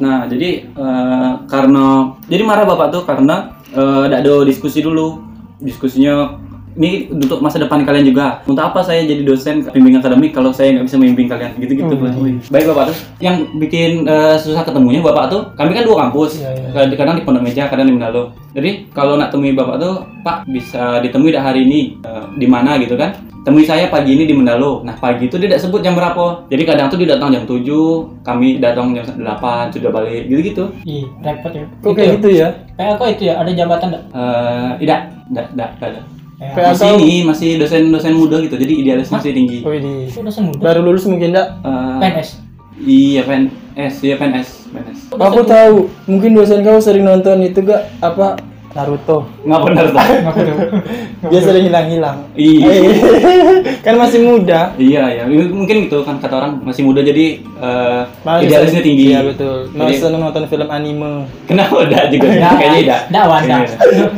nah 0.00 0.24
jadi 0.24 0.64
eh, 0.72 1.32
karena 1.44 2.16
jadi 2.26 2.42
marah 2.42 2.64
bapak 2.64 2.88
tuh 2.88 3.02
karena 3.04 3.60
dak 4.08 4.24
ada 4.24 4.48
diskusi 4.48 4.80
dulu. 4.80 5.28
Diskusinya 5.58 6.38
ini 6.78 6.90
untuk 7.10 7.38
masa 7.38 7.58
depan 7.58 7.82
kalian 7.82 8.06
juga. 8.06 8.38
Untuk 8.44 8.62
apa 8.62 8.80
saya 8.80 9.02
jadi 9.02 9.20
dosen 9.20 9.66
pembimbing 9.66 9.98
akademik 9.98 10.30
kalau 10.30 10.48
saya 10.48 10.70
nggak 10.72 10.86
bisa 10.86 10.96
membimbing 10.96 11.26
kalian? 11.26 11.52
Gitu-gitu 11.58 11.90
Hmm. 11.90 12.38
baik 12.46 12.64
bapak. 12.66 12.84
Tuh 12.88 12.96
yang 13.18 13.36
bikin 13.58 14.06
eh, 14.06 14.38
susah 14.38 14.62
ketemunya 14.62 15.02
bapak 15.02 15.26
tuh 15.26 15.42
kami 15.52 15.74
kan 15.74 15.82
dua 15.82 16.06
kampus. 16.06 16.38
Iya, 16.38 16.50
iya. 16.52 16.68
Kadang- 16.72 16.94
kadang 16.96 17.14
di 17.14 17.22
Pondok 17.22 17.42
Meja 17.42 17.66
kadang 17.66 17.84
di 17.84 17.92
Manado. 17.92 18.30
Jadi 18.50 18.88
kalau 18.88 19.14
nak 19.14 19.28
temui 19.28 19.52
bapak 19.52 19.76
tuh 19.76 19.94
pak 20.20 20.46
bisa 20.46 20.98
ditemui 20.98 21.30
dah 21.30 21.42
hari 21.42 21.62
ini 21.62 21.98
eh, 22.00 22.24
di 22.32 22.46
mana 22.46 22.78
gitu 22.78 22.94
kan? 22.94 23.10
Temui 23.38 23.64
saya 23.64 23.88
pagi 23.88 24.12
ini 24.12 24.22
di 24.22 24.32
Mendalo 24.32 24.82
nah 24.82 24.92
pagi 24.94 25.24
itu 25.24 25.34
dia 25.34 25.48
tidak 25.48 25.62
sebut 25.62 25.80
jam 25.80 25.94
berapa. 25.94 26.44
Jadi 26.46 26.62
kadang 26.64 26.86
tuh 26.86 26.98
dia 26.98 27.08
datang 27.10 27.32
jam 27.32 27.42
7 27.42 27.64
kami 28.20 28.58
datang 28.58 28.92
jam 28.92 29.04
8 29.08 29.72
sudah 29.72 29.90
balik 29.90 30.26
gitu 30.26 30.40
gitu 30.44 30.64
Ih 30.84 31.08
repot 31.18 31.50
ya. 31.50 31.64
kok 31.80 31.92
kayak 31.92 32.08
gitu. 32.14 32.28
ya? 32.36 32.48
PA 32.76 32.92
kok 32.94 33.08
itu 33.08 33.22
ya? 33.24 33.34
Ada 33.36 33.50
jabatan 33.52 33.88
nggak? 33.88 34.04
eh 34.12 34.70
tidak. 34.78 35.00
Tidak 35.28 35.46
tidak 35.50 35.68
tidak 35.78 36.04
PA 36.38 36.70
masih 36.70 36.88
ini 36.94 37.16
masih 37.26 37.48
dosen 37.58 37.90
dosen 37.90 38.14
muda 38.14 38.38
gitu 38.38 38.54
jadi 38.54 38.72
idealis 38.72 39.10
masih 39.10 39.34
tinggi. 39.34 39.58
Itu 39.60 40.22
dosen 40.22 40.48
muda. 40.48 40.62
baru 40.62 40.80
lulus 40.82 41.02
mungkin 41.04 41.34
enggak 41.34 41.48
Eh, 41.60 41.98
PNS. 41.98 42.28
Iya 42.78 43.26
PNS, 43.26 43.94
iya 44.00 44.14
PNS, 44.14 44.48
PNS. 44.70 44.98
Aku 45.10 45.42
tahu, 45.42 45.76
mungkin 46.06 46.30
dosen 46.32 46.62
kau 46.62 46.78
sering 46.78 47.02
nonton 47.02 47.42
itu 47.42 47.58
gak? 47.60 47.90
Apa 47.98 48.38
Naruto. 48.76 49.24
Nggak 49.48 49.60
benar 49.64 49.84
tuh. 49.88 49.98
Tuh. 49.98 51.30
Dia 51.32 51.40
sering 51.40 51.64
hilang-hilang. 51.66 52.16
Iya. 52.36 52.68
kan 53.86 53.94
masih 53.96 54.20
muda. 54.22 54.76
Iya 54.76 55.02
ya, 55.08 55.24
mungkin 55.28 55.88
gitu 55.88 56.04
kan 56.04 56.20
kata 56.20 56.34
orang 56.36 56.52
masih 56.62 56.84
muda 56.84 57.00
jadi 57.00 57.40
eh, 57.40 58.02
Malah 58.22 58.40
idealisnya 58.44 58.82
tinggi. 58.84 59.16
Iya 59.16 59.24
betul. 59.24 59.72
Mau 59.72 59.88
Jadi- 59.88 59.98
seneng 59.98 60.20
nonton 60.20 60.44
film 60.46 60.68
anime. 60.68 61.24
Kenapa 61.48 61.74
udah 61.80 62.02
juga? 62.12 62.26
Nggak, 62.28 62.52
Kayaknya 62.54 62.80
udah. 62.84 63.00
nggak, 63.08 63.24
Wanda. 63.24 63.56
Iya. 63.56 63.68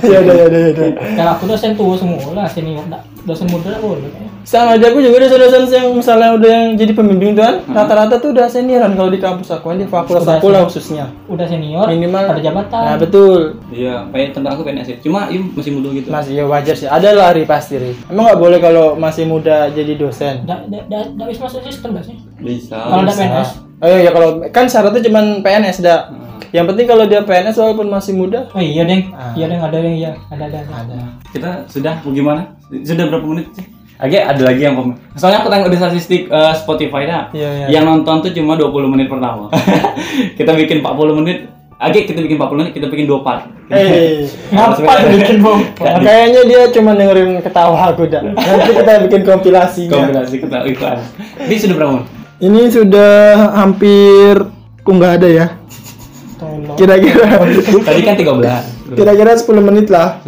Ya 0.02 0.18
udah 0.20 0.34
ya 0.34 0.44
udah 0.50 0.60
udah. 0.74 0.88
Kalau 1.14 1.30
aku 1.38 1.44
dosen 1.46 1.72
tua 1.78 1.94
semua 1.96 2.28
lah 2.34 2.46
senior, 2.50 2.84
nggak. 2.90 3.02
Dosen 3.24 3.46
muda 3.52 3.76
boleh. 3.80 4.08
kayaknya. 4.08 4.30
Sama 4.40 4.74
aja 4.74 4.88
aku 4.88 5.04
juga 5.04 5.28
dosen-dosen 5.28 5.68
yang 5.68 5.88
misalnya 5.92 6.32
udah 6.32 6.50
yang 6.50 6.66
jadi 6.74 6.92
pembimbing 6.96 7.36
tuh 7.36 7.44
kan, 7.44 7.56
rata-rata 7.70 8.16
tuh 8.16 8.32
udah 8.32 8.48
senioran 8.48 8.96
kalau 8.96 9.10
di 9.12 9.20
kampus 9.20 9.52
aku 9.52 9.76
di 9.76 9.84
fakultas 9.84 10.24
Udah 10.24 10.36
aku 10.40 10.48
lah 10.48 10.60
khususnya. 10.64 11.06
Udah 11.28 11.46
senior, 11.46 11.86
Minimal 11.86 12.24
ada 12.34 12.40
jabatan. 12.40 12.82
Nah, 12.82 12.96
betul. 12.96 13.60
Iya, 13.68 14.08
kayak 14.08 14.32
tentang 14.32 14.52
aku 14.56 14.62
PNS. 14.64 15.04
Cuma 15.04 15.28
iya 15.28 15.40
masih 15.44 15.72
muda 15.76 15.88
gitu. 15.92 16.08
Masih 16.08 16.32
ya 16.40 16.44
wajar 16.48 16.74
sih. 16.74 16.88
Ada 16.88 17.12
lah 17.12 17.36
Ri 17.36 17.44
pasti 17.44 17.76
Ri. 17.76 17.92
Emang 18.08 18.32
nggak 18.32 18.40
boleh 18.40 18.58
kalau 18.58 18.86
masih 18.96 19.28
muda 19.28 19.68
jadi 19.70 19.92
dosen. 20.00 20.48
Nggak, 20.48 20.88
nggak, 20.88 21.04
nggak 21.14 21.28
bisa 21.28 21.40
masuk 21.44 21.60
sistem 21.60 21.92
nggak 21.92 22.06
sih? 22.08 22.16
Bisa. 22.40 22.76
Kalau 22.76 23.02
ada 23.04 23.12
PNS, 23.12 23.50
Oh 23.80 23.88
iya 23.88 24.04
ya, 24.04 24.10
kalau 24.12 24.28
kan 24.52 24.68
syaratnya 24.68 25.00
cuman 25.08 25.24
PNS 25.40 25.80
dah. 25.80 26.12
Yang 26.52 26.66
penting 26.74 26.86
kalau 26.90 27.04
dia 27.08 27.24
PNS 27.24 27.56
walaupun 27.56 27.88
masih 27.88 28.12
muda. 28.12 28.44
oh 28.52 28.60
iya 28.60 28.84
deng, 28.84 29.08
Ah. 29.16 29.32
iya 29.32 29.48
deng 29.48 29.62
ada 29.62 29.76
yang 29.80 29.96
iya, 29.96 30.12
ada 30.28 30.44
ada. 30.44 30.58
ada. 30.60 30.74
Ada. 30.84 30.96
Kita 31.32 31.50
sudah 31.64 32.04
mau 32.04 32.12
gimana? 32.12 32.42
Sudah 32.68 33.08
berapa 33.08 33.24
menit 33.24 33.48
sih? 33.56 33.64
Agak 33.96 34.36
ada 34.36 34.42
lagi 34.52 34.64
yang 34.64 34.76
komen. 34.76 34.96
Soalnya 35.16 35.44
aku 35.44 35.48
tengok 35.48 35.70
di 35.72 35.78
statistik 35.80 36.22
eh, 36.28 36.52
Spotify 36.56 37.08
dah. 37.08 37.22
Iya, 37.32 37.48
iya. 37.48 37.66
Yang 37.80 37.84
nonton 37.88 38.14
tuh 38.20 38.32
cuma 38.36 38.56
20 38.56 38.92
menit 38.92 39.08
pertama. 39.08 39.48
kita 40.40 40.52
bikin 40.52 40.84
40 40.84 41.20
menit. 41.24 41.38
Agak 41.80 42.04
kita 42.04 42.20
bikin 42.20 42.36
40 42.36 42.60
menit, 42.60 42.72
kita 42.76 42.86
bikin 42.92 43.08
2 43.08 43.24
part. 43.24 43.48
Eh, 43.72 44.28
tuh 44.76 45.08
bikin 45.08 45.40
bom? 45.40 45.56
kayaknya 45.80 46.44
dia 46.44 46.62
cuma 46.76 46.92
dengerin 46.92 47.40
ketawa 47.40 47.88
aku 47.88 48.04
dah. 48.04 48.20
Nanti 48.20 48.76
kita 48.76 48.92
bikin 49.08 49.20
kompilasinya. 49.24 49.96
Kombinasi 49.96 50.36
kita 50.44 50.58
iklan. 50.68 51.00
Ini 51.48 51.56
sudah 51.56 51.76
berapa 51.80 51.92
menit? 51.96 52.19
Ini 52.40 52.72
sudah 52.72 53.12
hampir 53.52 54.32
kok 54.80 54.88
nggak 54.90 55.20
ada 55.20 55.28
ya. 55.28 55.46
Tolong. 56.40 56.72
Kira-kira 56.72 57.36
Tadi 57.84 58.00
kan 58.00 58.16
13. 58.16 58.96
kira-kira 58.96 59.36
10 59.36 59.60
menit 59.60 59.86
lah. 59.92 60.24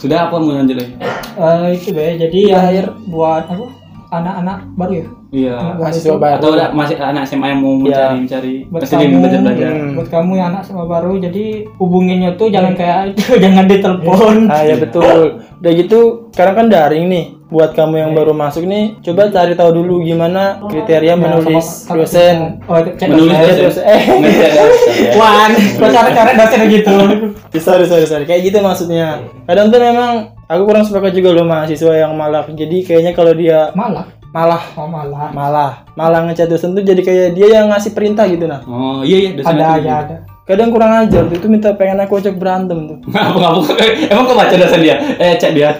Sudah 0.00 0.26
apa 0.26 0.40
mau 0.40 0.56
lanjut 0.56 0.80
lagi? 0.80 0.96
Eh, 1.32 1.66
itu 1.76 1.92
be, 1.92 2.16
jadi 2.16 2.40
yang 2.48 2.64
buat 3.06 3.44
apa? 3.46 3.66
Anak-anak 4.12 4.58
baru 4.76 4.92
ya? 4.92 5.06
Iya. 5.32 5.56
Mahasiswa 5.76 6.16
baru. 6.16 6.36
Atau 6.36 6.48
ada 6.52 6.66
masih 6.72 6.96
anak 6.96 7.24
SMA 7.24 7.46
yang 7.48 7.60
mau 7.60 7.72
Iya. 7.80 7.80
mencari 7.80 8.16
mencari 8.18 8.54
Buat 8.68 8.80
masih 8.84 8.96
kamu, 8.96 9.16
belajar 9.16 9.40
belajar. 9.40 9.68
Hmm. 9.72 9.92
buat 9.96 10.08
kamu 10.08 10.32
yang 10.36 10.48
anak 10.52 10.62
sama 10.64 10.84
baru, 10.84 11.12
jadi 11.16 11.44
hubunginnya 11.76 12.30
tuh 12.36 12.48
jangan 12.48 12.72
kayak 12.72 13.12
itu, 13.12 13.20
jangan 13.44 13.64
ditelepon. 13.64 14.36
Ah 14.48 14.64
ya 14.64 14.76
betul. 14.76 15.40
Udah 15.60 15.72
gitu, 15.72 16.00
sekarang 16.32 16.54
kan 16.56 16.66
daring 16.68 17.08
nih. 17.08 17.24
Buat 17.52 17.70
kamu 17.72 17.94
yang 17.98 18.12
baru 18.12 18.32
masuk 18.32 18.64
nih, 18.64 18.96
coba 19.00 19.28
cari 19.28 19.52
tahu 19.52 19.76
dulu 19.76 20.00
gimana 20.00 20.56
kriteria 20.64 21.12
menulis 21.14 21.84
dosen. 21.84 22.64
Oh, 22.64 22.80
itu 22.80 22.96
cek 22.96 23.06
Menulis 23.06 23.36
dosen. 23.60 23.84
Eh. 23.84 24.02
Ngejar 24.24 24.50
dosen. 24.56 24.92
Wan, 25.14 25.50
kok 25.52 25.88
cara-cara 25.90 26.30
dosen 26.32 26.60
gitu? 26.66 26.96
sorry 27.60 27.84
sorry 27.84 28.02
sorry 28.02 28.24
kayak 28.24 28.42
gitu 28.42 28.58
maksudnya 28.58 29.20
kadang 29.44 29.68
tuh 29.68 29.76
memang 29.76 30.10
aku 30.42 30.62
kurang 30.64 30.82
sepakat 30.82 31.12
juga 31.12 31.30
loh 31.30 31.44
mahasiswa 31.44 31.92
yang 31.94 32.12
malah 32.12 32.48
jadi 32.48 32.80
kayaknya 32.80 33.12
kalau 33.12 33.30
dia 33.32 33.68
Malah, 33.72 34.08
malah 34.26 34.62
oh 34.74 34.88
malah. 34.88 35.28
malah 35.30 35.72
malah 35.92 36.24
ngecat 36.24 36.48
dosen 36.48 36.72
tuh 36.72 36.80
jadi 36.80 36.98
kayak 36.98 37.28
dia 37.32 37.48
yang 37.54 37.68
ngasih 37.68 37.92
perintah 37.92 38.24
gitu 38.24 38.48
nah 38.48 38.64
Oh 38.64 39.04
iya 39.04 39.16
iya 39.20 39.30
dosen 39.34 39.52
Ada 39.52 39.64
itu. 39.76 39.84
ya 39.84 39.94
ada. 40.00 40.16
kadang 40.42 40.68
kurang 40.70 40.92
ajar 40.98 41.22
tuh 41.22 41.36
itu 41.36 41.46
minta 41.46 41.70
pengen 41.72 42.00
aku 42.00 42.12
ajak 42.16 42.34
berantem 42.34 42.78
tuh 42.82 42.98
Ngapa 43.12 43.36
ngapa? 43.36 43.62
Emang 44.08 44.24
kau 44.24 44.34
baca 44.34 44.54
dosen 44.56 44.80
dia? 44.80 44.96
Eh 45.20 45.36
cek 45.36 45.52
dia. 45.52 45.70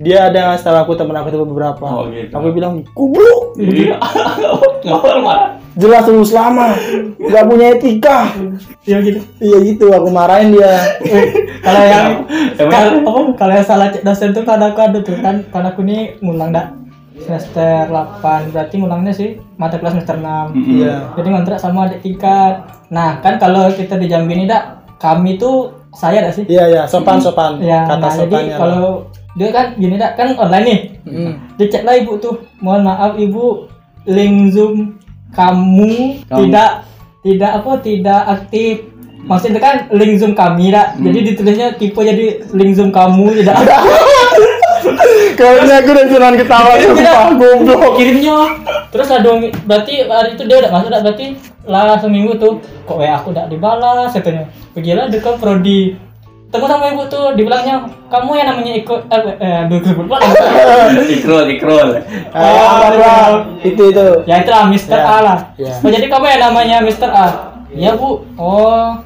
Dia 0.00 0.26
ada 0.26 0.56
ngasih 0.56 0.72
aku 0.74 0.96
temen 0.96 1.12
aku 1.12 1.28
tuh 1.28 1.44
beberapa. 1.44 1.84
Oh, 1.84 2.08
gitu. 2.08 2.32
aku 2.32 2.50
bilang 2.50 2.80
kubluk 2.90 3.52
Iya. 3.60 4.00
Marah? 5.20 5.60
jelas 5.70 6.02
lulus 6.04 6.32
lama 6.32 6.72
gak 7.20 7.44
punya 7.46 7.76
etika. 7.76 8.32
Iya 8.82 8.98
gitu. 9.00 9.20
iya 9.38 9.58
gitu. 9.62 9.86
Aku 9.92 10.08
marahin 10.08 10.50
dia. 10.50 10.72
Kalau 11.60 11.82
yang 11.84 12.06
Kal- 12.56 13.04
apa? 13.04 13.20
Kalau 13.36 13.52
yang 13.54 13.66
salah 13.66 13.86
cek 13.88 14.02
dosen 14.02 14.32
tuh 14.32 14.42
kan 14.42 14.58
aku 14.58 14.80
ada 14.80 14.98
tuh 14.98 15.20
kan? 15.20 15.44
Kan 15.46 15.64
aku 15.64 15.84
nih 15.84 16.16
ngulang 16.18 16.50
dak. 16.50 16.74
Semester 17.20 17.84
8 17.86 18.48
berarti 18.48 18.80
ngulangnya 18.80 19.12
sih 19.12 19.36
mata 19.54 19.76
kelas 19.76 19.92
semester 19.92 20.16
6 20.16 20.24
Mm-mm. 20.56 20.64
iya. 20.72 21.12
Jadi 21.12 21.28
ngontrak 21.28 21.60
sama 21.60 21.84
adik 21.84 22.00
tingkat 22.00 22.64
nah 22.88 23.20
kan 23.20 23.36
kalau 23.36 23.68
kita 23.68 23.94
di 23.94 24.08
Jambi 24.08 24.34
ini 24.34 24.48
dak 24.48 24.80
kami 24.96 25.36
tuh 25.36 25.68
saya 25.92 26.24
dak 26.24 26.32
sih. 26.32 26.48
Iya 26.48 26.64
iya. 26.66 26.82
Sopan 26.88 27.20
sopan. 27.20 27.60
Ya 27.60 27.84
kata 27.84 28.00
nah, 28.00 28.10
jadi 28.10 28.24
sopannya 28.26 28.48
lah. 28.48 28.58
kalau 28.58 28.86
dia 29.40 29.48
kan 29.48 29.72
gini 29.74 29.96
dak 29.96 30.12
kan 30.14 30.36
online 30.36 30.66
nih 30.66 30.80
Mm. 31.00 31.32
dicek 31.56 31.80
lah 31.80 31.96
ibu 31.96 32.20
tuh 32.20 32.36
mohon 32.60 32.84
maaf 32.84 33.16
ibu. 33.16 33.64
Link 34.02 34.50
zoom 34.50 35.00
kamu 35.30 36.20
Kamu. 36.24 36.40
tidak 36.44 36.70
tidak 37.20 37.50
apa 37.56 37.70
tidak 37.80 38.20
aktif. 38.28 38.74
Maksudnya 39.20 39.58
kan 39.58 39.76
link 39.90 40.16
zoom 40.16 40.32
kami 40.32 40.68
dak 40.68 40.92
jadi 40.94 41.18
ditulisnya 41.26 41.68
tipe 41.74 41.96
jadi 41.98 42.44
link 42.50 42.72
zoom 42.74 42.88
kamu 42.90 43.32
tidak 43.34 43.56
Kayaknya 45.32 45.74
aku 45.78 45.90
udah 45.90 46.06
jalan 46.06 46.34
ketawa 46.36 46.72
sumpah 46.76 47.24
goblok. 47.32 47.92
kirimnya. 47.96 48.38
Terus 48.90 49.08
lah 49.08 49.20
dong 49.20 49.38
berarti 49.64 49.94
hari 50.02 50.34
itu 50.34 50.42
dia 50.44 50.56
udah 50.58 50.70
masuk 50.70 50.88
berarti 50.90 51.26
lah 51.62 51.96
seminggu 51.96 52.36
tuh 52.36 52.56
kok 52.84 52.96
WA 52.96 53.14
aku 53.14 53.30
udah 53.30 53.44
dibalas? 53.46 54.10
Katanya. 54.10 54.48
Pergilah 54.72 55.08
dekat 55.08 55.36
prodi 55.36 55.96
temu 56.50 56.66
sama 56.66 56.90
ibu 56.90 57.06
tuh 57.06 57.30
dibilangnya 57.38 57.78
kamu 58.10 58.30
yang 58.34 58.48
namanya 58.50 58.72
ikut 58.74 59.00
eh, 59.06 59.22
eh 59.38 59.54
aduh 59.62 59.78
sebut 59.86 60.04
pula 60.04 60.18
Ikrol 61.16 61.46
ikrol. 61.54 61.88
Ah, 62.34 62.90
apa 62.90 63.14
itu 63.62 63.82
itu. 63.86 64.06
ya 64.26 64.42
itulah 64.42 64.66
Mister 64.66 64.98
Ya, 64.98 65.06
A 65.06 65.16
lah. 65.22 65.38
ya. 65.54 65.70
oh 65.70 65.90
jadi 65.90 66.10
kamu 66.10 66.26
yang 66.26 66.42
namanya 66.50 66.76
Mister 66.82 67.06
A? 67.06 67.54
Iya 67.70 67.94
bu. 67.94 68.26
Oh. 68.34 68.98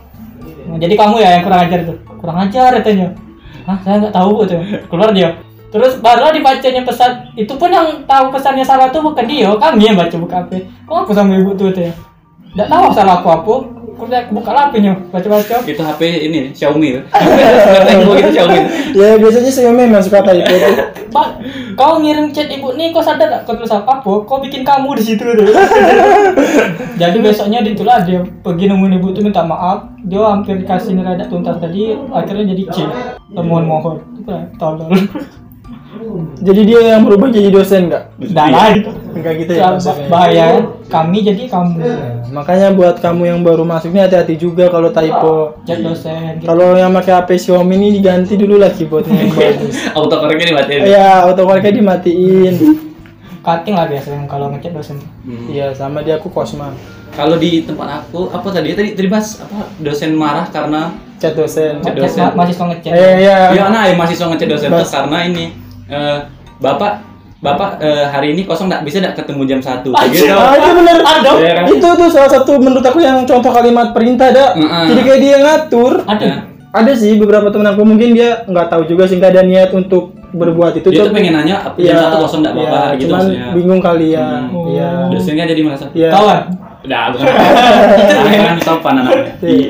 Jadi 0.80 0.96
kamu 0.96 1.20
ya 1.20 1.37
yang 1.37 1.44
kurang 1.44 1.68
ajar 1.68 1.85
tuh? 1.85 1.96
Kurang 2.16 2.38
ajar 2.48 2.80
katanya. 2.80 3.12
Hah, 3.68 3.76
saya 3.85 4.00
nggak 4.00 4.14
tahu 4.16 4.28
bu 4.40 4.42
tuh. 4.48 4.61
Keluar 4.88 5.12
dia. 5.12 5.37
Terus 5.68 6.00
barulah 6.00 6.33
dibacanya 6.33 6.80
pesan. 6.80 7.28
Itu 7.37 7.61
pun 7.61 7.68
yang 7.68 8.09
tahu 8.09 8.33
pesannya 8.33 8.64
salah 8.64 8.88
tuh 8.88 9.04
bukan 9.04 9.28
dia. 9.28 9.52
Kami 9.52 9.85
yang 9.85 10.00
baca 10.00 10.16
buka 10.16 10.48
HP 10.48 10.64
kok 10.88 10.96
aku 10.96 11.12
sama 11.12 11.37
ibu 11.37 11.52
tuh 11.52 11.68
tuh? 11.76 11.92
Nggak 12.57 12.72
tahu 12.72 12.85
salah 12.96 13.20
aku 13.20 13.28
apa 13.28 13.54
aku 13.94 14.11
udah 14.11 14.26
buka 14.35 14.50
HP-nya 14.50 14.92
baca-baca 15.14 15.62
Itu 15.62 15.83
HP 15.87 16.00
ini 16.26 16.50
Xiaomi. 16.50 16.98
Gua 18.04 18.14
gitu 18.18 18.30
Xiaomi. 18.35 18.59
Ya 18.98 19.14
biasanya 19.14 19.50
saya 19.54 19.70
memang 19.70 20.02
suka 20.02 20.18
kata 20.18 20.35
itu. 20.35 20.54
Pak, 21.14 21.28
kau 21.78 22.02
ngirim 22.02 22.35
chat 22.35 22.50
ibu 22.50 22.74
nih, 22.74 22.90
kau 22.90 22.98
sadar 22.98 23.30
gak 23.30 23.46
kau 23.46 23.54
tulis 23.54 23.70
apa? 23.70 24.02
Kau 24.02 24.42
bikin 24.42 24.66
kamu 24.66 24.98
di 24.98 25.14
situ 25.14 25.22
tuh. 25.22 25.46
Jadi 27.00 27.22
besoknya 27.22 27.62
ditulah 27.62 28.02
dia 28.02 28.26
pergi 28.42 28.66
nemuin 28.66 28.98
ibu 28.98 29.14
tuh 29.14 29.22
minta 29.22 29.46
maaf. 29.46 29.87
Dia 30.04 30.26
hampir 30.26 30.66
kasih 30.66 30.98
neradak 30.98 31.30
tuntas 31.30 31.57
tadi, 31.62 31.96
akhirnya 32.12 32.52
jadi 32.52 32.64
C. 32.68 32.76
Mohon 33.33 33.64
mohon. 33.64 33.96
Tolol. 34.61 34.92
Jadi 36.40 36.61
dia 36.66 36.80
yang 36.94 37.02
berubah 37.02 37.28
jadi 37.30 37.48
dosen 37.48 37.88
enggak? 37.88 38.04
Dah 38.30 38.46
lah. 38.48 38.74
Enggak 39.14 39.33
gitu 39.40 39.52
ya 39.54 39.74
Ya, 39.74 39.92
bahaya. 40.11 40.44
Kami 40.90 41.18
jadi 41.22 41.42
kamu. 41.46 41.78
Makanya 42.30 42.74
buat 42.74 42.98
kamu 42.98 43.22
yang 43.24 43.40
baru 43.40 43.62
masuk 43.62 43.90
ini 43.90 44.02
hati-hati 44.02 44.35
juga 44.37 44.68
kalau 44.68 44.90
typo. 44.90 45.59
Chat 45.64 45.80
dosen. 45.80 46.42
Gitu. 46.42 46.46
Kalau 46.46 46.74
yang 46.74 46.92
pakai 46.92 47.12
HP 47.16 47.30
Xiaomi 47.40 47.74
ini 47.76 47.88
diganti 47.94 48.35
dulu 48.35 48.59
lah 48.59 48.70
keyboardnya 48.70 49.14
yang 49.14 49.33
bagus. 49.33 49.74
Autocorrectnya 49.96 50.46
dimatiin. 50.52 50.80
Iya, 50.85 51.09
autocorrectnya 51.24 51.72
dimatiin. 51.72 52.54
Cutting 53.44 53.74
lah 53.76 53.87
biasanya 53.87 54.24
kalau 54.24 54.48
ngechat 54.50 54.72
dosen. 54.72 54.96
Hmm. 55.22 55.46
Iya, 55.48 55.70
sama 55.76 56.00
dia 56.00 56.16
aku 56.16 56.28
Kosma. 56.28 56.72
Kalau 57.14 57.38
di 57.38 57.62
tempat 57.62 58.02
aku 58.02 58.26
apa 58.35 58.48
tadi? 58.50 58.74
Tadi 58.74 58.98
tadi 58.98 59.07
bahas 59.07 59.38
apa? 59.38 59.70
Dosen 59.78 60.16
marah 60.16 60.50
karena 60.50 60.90
Chat 61.14 61.38
dosen. 61.38 61.78
Chat 61.80 61.94
dosen. 61.94 62.20
ma- 62.20 62.35
mahasiswa 62.42 62.64
ngechat. 62.74 62.90
Eh, 62.90 63.12
iya. 63.22 63.38
Iya, 63.54 63.64
nah 63.70 63.87
ya 63.87 63.94
mahasiswa 63.94 64.26
ngechat 64.28 64.48
dosen 64.50 64.68
karena 64.72 65.18
ini 65.24 65.44
eh, 65.94 66.18
Bapak 66.59 66.92
Bapak 67.38 67.76
eh, 67.76 68.09
hari 68.09 68.33
ini 68.33 68.48
kosong 68.48 68.72
nggak 68.72 68.88
bisa 68.88 69.04
nggak 69.04 69.20
ketemu 69.20 69.42
jam 69.44 69.61
satu 69.61 69.92
gitu. 70.09 70.33
Ah, 70.33 70.57
itu 70.57 70.70
bener. 70.80 70.96
Ada. 71.04 71.30
Iya 71.37 71.52
kan? 71.52 71.64
Itu 71.68 71.88
tuh 71.92 72.09
salah 72.09 72.30
satu 72.33 72.57
menurut 72.57 72.80
aku 72.80 73.04
yang 73.04 73.20
contoh 73.28 73.52
kalimat 73.52 73.92
perintah 73.92 74.33
dah. 74.33 74.57
Mm-mm. 74.57 74.85
Jadi 74.88 75.00
kayak 75.04 75.20
dia 75.20 75.37
ngatur. 75.44 75.92
Ada. 76.09 76.24
Ya. 76.24 76.37
Ada 76.74 76.92
sih 76.96 77.20
beberapa 77.20 77.52
temen 77.52 77.68
aku 77.68 77.85
mungkin 77.85 78.16
dia 78.16 78.48
nggak 78.48 78.66
tahu 78.66 78.88
juga 78.88 79.04
sih 79.07 79.20
nggak 79.20 79.30
ada 79.30 79.42
niat 79.44 79.70
untuk 79.70 80.16
berbuat 80.33 80.80
itu. 80.80 80.88
Dia 80.88 81.04
tuh 81.04 81.12
pengen 81.12 81.37
nanya 81.37 81.68
jam 81.76 81.85
Iya, 81.85 81.96
satu 82.09 82.16
kosong 82.24 82.40
nggak 82.42 82.54
iya, 82.57 82.64
bapak 82.66 82.88
gitu 82.96 83.02
cuman 83.07 83.20
maksudnya. 83.20 83.46
bingung 83.52 83.80
kali 83.85 84.07
ya. 84.16 84.26
Hmm. 84.26 84.66
Iya. 84.66 84.90
Dosennya 85.12 85.44
jadi 85.46 85.61
merasa 85.62 85.85
Iya. 85.92 86.11
Kawan. 86.11 86.40
Udah, 86.85 87.03
bukan. 87.11 87.25
Jangan 88.29 88.59
sopan 88.66 88.94
anaknya. 89.01 89.33
Iya. 89.40 89.68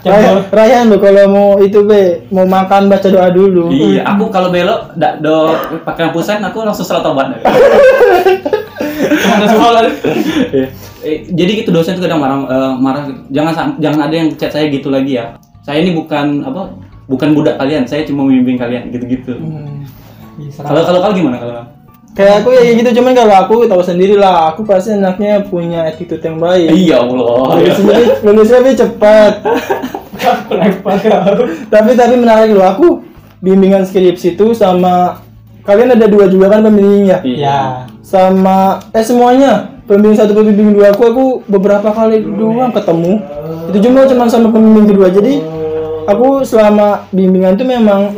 Iya. 0.00 0.08
Raya- 0.08 0.44
Rayhan 0.48 0.88
lo 0.88 0.96
kalau 0.96 1.24
mau 1.28 1.48
itu 1.60 1.84
be 1.84 2.24
mau 2.32 2.48
makan 2.48 2.88
baca 2.88 3.08
doa 3.12 3.28
dulu. 3.28 3.68
Iya, 3.68 4.08
aku 4.08 4.32
kalau 4.32 4.48
belok 4.48 4.96
ndak 4.96 5.20
do 5.20 5.52
pakai 5.84 6.08
lampu 6.08 6.24
sen 6.24 6.40
aku 6.40 6.64
langsung 6.64 6.88
salat 6.88 7.04
tobat. 7.04 7.28
Lah. 7.28 7.44
Eh, 11.06 11.22
jadi 11.28 11.62
gitu 11.62 11.70
dosen 11.70 11.94
tuh 11.94 12.02
kadang 12.02 12.18
marah 12.18 12.38
eh, 12.42 12.72
marah 12.74 13.02
gitu. 13.06 13.20
jangan 13.30 13.78
jangan 13.78 14.00
ada 14.10 14.14
yang 14.16 14.28
chat 14.34 14.50
saya 14.50 14.66
gitu 14.66 14.90
lagi 14.90 15.14
ya 15.14 15.38
saya 15.62 15.78
ini 15.78 15.94
bukan 15.94 16.42
apa 16.42 16.74
bukan 17.06 17.30
budak 17.30 17.54
kalian 17.54 17.86
saya 17.86 18.02
cuma 18.02 18.26
membimbing 18.26 18.58
kalian 18.58 18.90
gitu-gitu 18.90 19.38
Bisa. 20.34 20.66
kalau 20.66 20.82
kalau 20.82 20.98
kau 20.98 21.14
gimana 21.14 21.38
kalau 21.38 21.62
Kayak 22.16 22.34
aku 22.40 22.48
ya 22.56 22.72
gitu 22.72 22.90
cuman 22.96 23.12
kalau 23.12 23.34
aku 23.44 23.54
tahu 23.68 23.84
sendiri 23.84 24.16
lah, 24.16 24.48
aku 24.48 24.64
pasti 24.64 24.96
anaknya 24.96 25.44
punya 25.44 25.84
attitude 25.84 26.24
yang 26.24 26.40
baik. 26.40 26.72
iya 26.72 27.04
Allah. 27.04 27.60
Lulusnya 28.24 28.64
lebih 28.64 28.80
cepat. 28.80 29.44
tapi 31.72 31.90
tapi 31.92 32.14
menarik 32.16 32.56
loh 32.56 32.64
aku 32.64 33.04
bimbingan 33.44 33.84
skripsi 33.84 34.34
itu 34.34 34.56
sama 34.56 35.20
kalian 35.62 35.92
ada 35.92 36.08
dua 36.08 36.24
juga 36.32 36.56
kan 36.56 36.64
pembimbingnya? 36.64 37.20
Ya. 37.20 37.84
sama 38.00 38.80
eh 38.96 39.04
semuanya. 39.04 39.76
Pembimbing 39.84 40.16
satu 40.16 40.32
pembimbing 40.32 40.72
dua 40.72 40.96
aku 40.96 41.02
aku 41.04 41.24
beberapa 41.52 41.92
kali 41.92 42.24
doang 42.24 42.72
ketemu. 42.72 43.20
Itu 43.68 43.78
cuma 43.84 44.08
cuma 44.08 44.24
sama 44.32 44.48
pembimbing 44.48 44.88
kedua. 44.88 45.12
Jadi 45.12 45.44
aku 46.08 46.48
selama 46.48 47.04
bimbingan 47.12 47.60
itu 47.60 47.64
memang 47.68 48.08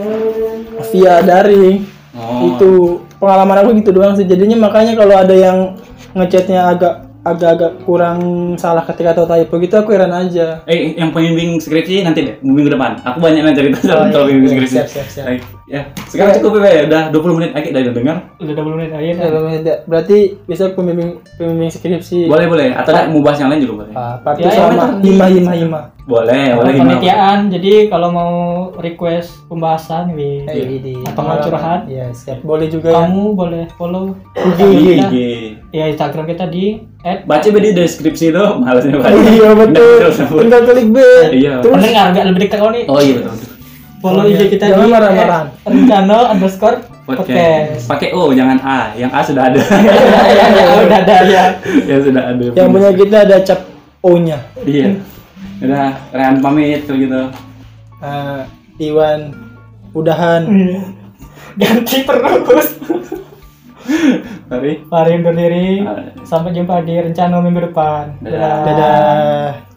via 0.95 1.19
daring. 1.19 1.99
Oh. 2.19 2.51
itu 2.51 2.73
pengalaman 3.19 3.61
aku 3.61 3.71
gitu 3.77 3.91
doang 3.91 4.15
sih 4.15 4.25
jadinya 4.25 4.57
makanya 4.61 4.95
kalau 4.95 5.15
ada 5.15 5.35
yang 5.35 5.77
ngechatnya 6.15 6.67
agak 6.67 6.95
agak-agak 7.21 7.83
kurang 7.85 8.21
salah 8.57 8.81
ketika 8.83 9.13
atau 9.13 9.29
typo 9.29 9.59
gitu 9.59 9.75
aku 9.77 9.93
heran 9.93 10.09
aja 10.11 10.63
Eh, 10.65 10.97
yang 10.97 11.13
pembimbing 11.13 11.61
skripsi 11.61 12.01
nanti 12.01 12.25
deh, 12.25 12.35
minggu 12.41 12.73
depan. 12.73 12.97
Aku 13.05 13.21
banyak 13.21 13.43
yang 13.43 13.53
cerita 13.53 13.77
Oh, 13.77 13.85
soal 13.85 14.07
iya, 14.09 14.17
pembimbing 14.33 14.49
iya, 14.49 14.55
skripsi. 14.57 14.75
siap, 14.75 14.89
siap, 14.89 15.07
siap. 15.13 15.25
Baik, 15.29 15.41
Ya, 15.69 15.85
sekarang 16.09 16.41
cukup 16.41 16.65
ya, 16.65 16.89
udah 16.89 17.03
20 17.13 17.37
menit 17.37 17.51
lagi 17.53 17.69
udah 17.69 17.93
dengar. 17.93 18.17
Udah 18.41 18.55
20 18.57 18.79
menit 18.81 18.91
aja. 18.91 19.05
Ya, 19.05 19.29
beda. 19.29 19.75
berarti 19.85 20.19
bisa 20.49 20.73
pembimbing 20.73 21.21
pembimbing 21.37 21.69
skripsi 21.69 22.25
Boleh, 22.25 22.49
boleh. 22.49 22.73
Atau 22.73 22.97
ada 22.97 23.13
mau 23.13 23.21
bahas 23.21 23.37
yang 23.37 23.53
lain 23.53 23.69
juga 23.69 23.85
boleh. 23.85 23.93
Ah, 23.93 24.17
Ya, 24.35 24.49
ya, 24.49 24.51
sama 24.51 24.97
betul. 24.97 25.05
hima 25.05 25.27
hima 25.29 25.53
hima 25.53 25.81
Boleh, 26.09 26.57
boleh 26.57 26.73
gimana? 26.73 26.97
Penelitian. 26.97 27.39
Jadi 27.53 27.73
kalau 27.93 28.09
mau 28.09 28.33
request 28.81 29.45
pembahasan 29.45 30.17
wi 30.17 30.49
Eh, 30.49 31.05
atau 31.05 31.21
mau 31.21 31.37
curhat, 31.37 31.85
ya 31.85 32.09
siap 32.17 32.41
boleh 32.41 32.73
juga 32.73 32.89
ya 32.89 33.05
kamu 33.05 33.37
boleh 33.37 33.63
follow 33.77 34.17
Iya, 34.33 34.49
kita. 34.57 35.09
iya. 35.13 35.29
ya 35.69 35.85
Instagram 35.93 36.33
kita 36.33 36.49
di 36.49 36.81
Baca 37.29 37.45
di 37.45 37.71
deskripsi 37.77 38.33
itu, 38.33 38.45
malasnya 38.57 38.97
baca. 38.97 39.13
iya 39.13 39.53
betul 39.53 40.01
tinggal 40.41 40.61
klik 40.65 40.89
B 40.89 40.99
Iya. 41.31 41.61
terus 41.61 41.77
pendengar 41.77 42.07
biar 42.17 42.25
lebih 42.25 42.41
dekat 42.49 42.57
kau 42.57 42.73
nih. 42.73 42.85
Oh 42.89 43.01
iya 43.05 43.21
betul. 43.21 43.37
Follow 43.99 44.31
IG 44.31 44.39
iya. 44.39 44.47
kita 44.47 44.65
Jangan 44.71 44.87
di 44.87 44.93
marah-marahan. 44.95 45.47
rencana 45.67 46.17
underscore 46.31 46.79
Podcast. 47.09 47.89
Pakai 47.89 48.13
O, 48.13 48.37
jangan 48.37 48.61
A. 48.61 48.93
Yang 48.93 49.11
A 49.17 49.21
sudah 49.25 49.43
ada. 49.49 49.57
ya, 50.37 50.47
ya, 50.53 50.65
udah 50.85 50.99
ada 51.01 51.17
ya. 51.25 51.45
yang 51.89 52.01
sudah 52.05 52.23
ada. 52.37 52.45
yang 52.53 52.69
punya 52.69 52.91
kita 52.93 53.17
ada 53.25 53.37
cap 53.41 53.61
O 54.05 54.21
nya 54.21 54.39
Iya. 54.61 55.01
Udah, 55.65 55.97
Rehan 56.13 56.45
pamit 56.45 56.85
kalau 56.85 57.01
gitu. 57.01 57.23
Ah, 58.05 58.45
Iwan 58.77 59.33
udahan 59.97 60.47
Ganti 61.59 62.05
terus. 62.07 62.69
Mari. 64.53 64.73
Mari 64.87 65.11
undur 65.17 65.35
diri. 65.35 65.83
Ah. 65.83 66.13
Sampai 66.29 66.53
jumpa 66.55 66.85
di 66.85 66.93
rencana 66.93 67.41
minggu 67.41 67.73
depan. 67.73 68.21
Dadah. 68.21 68.63
dadah 68.69 69.68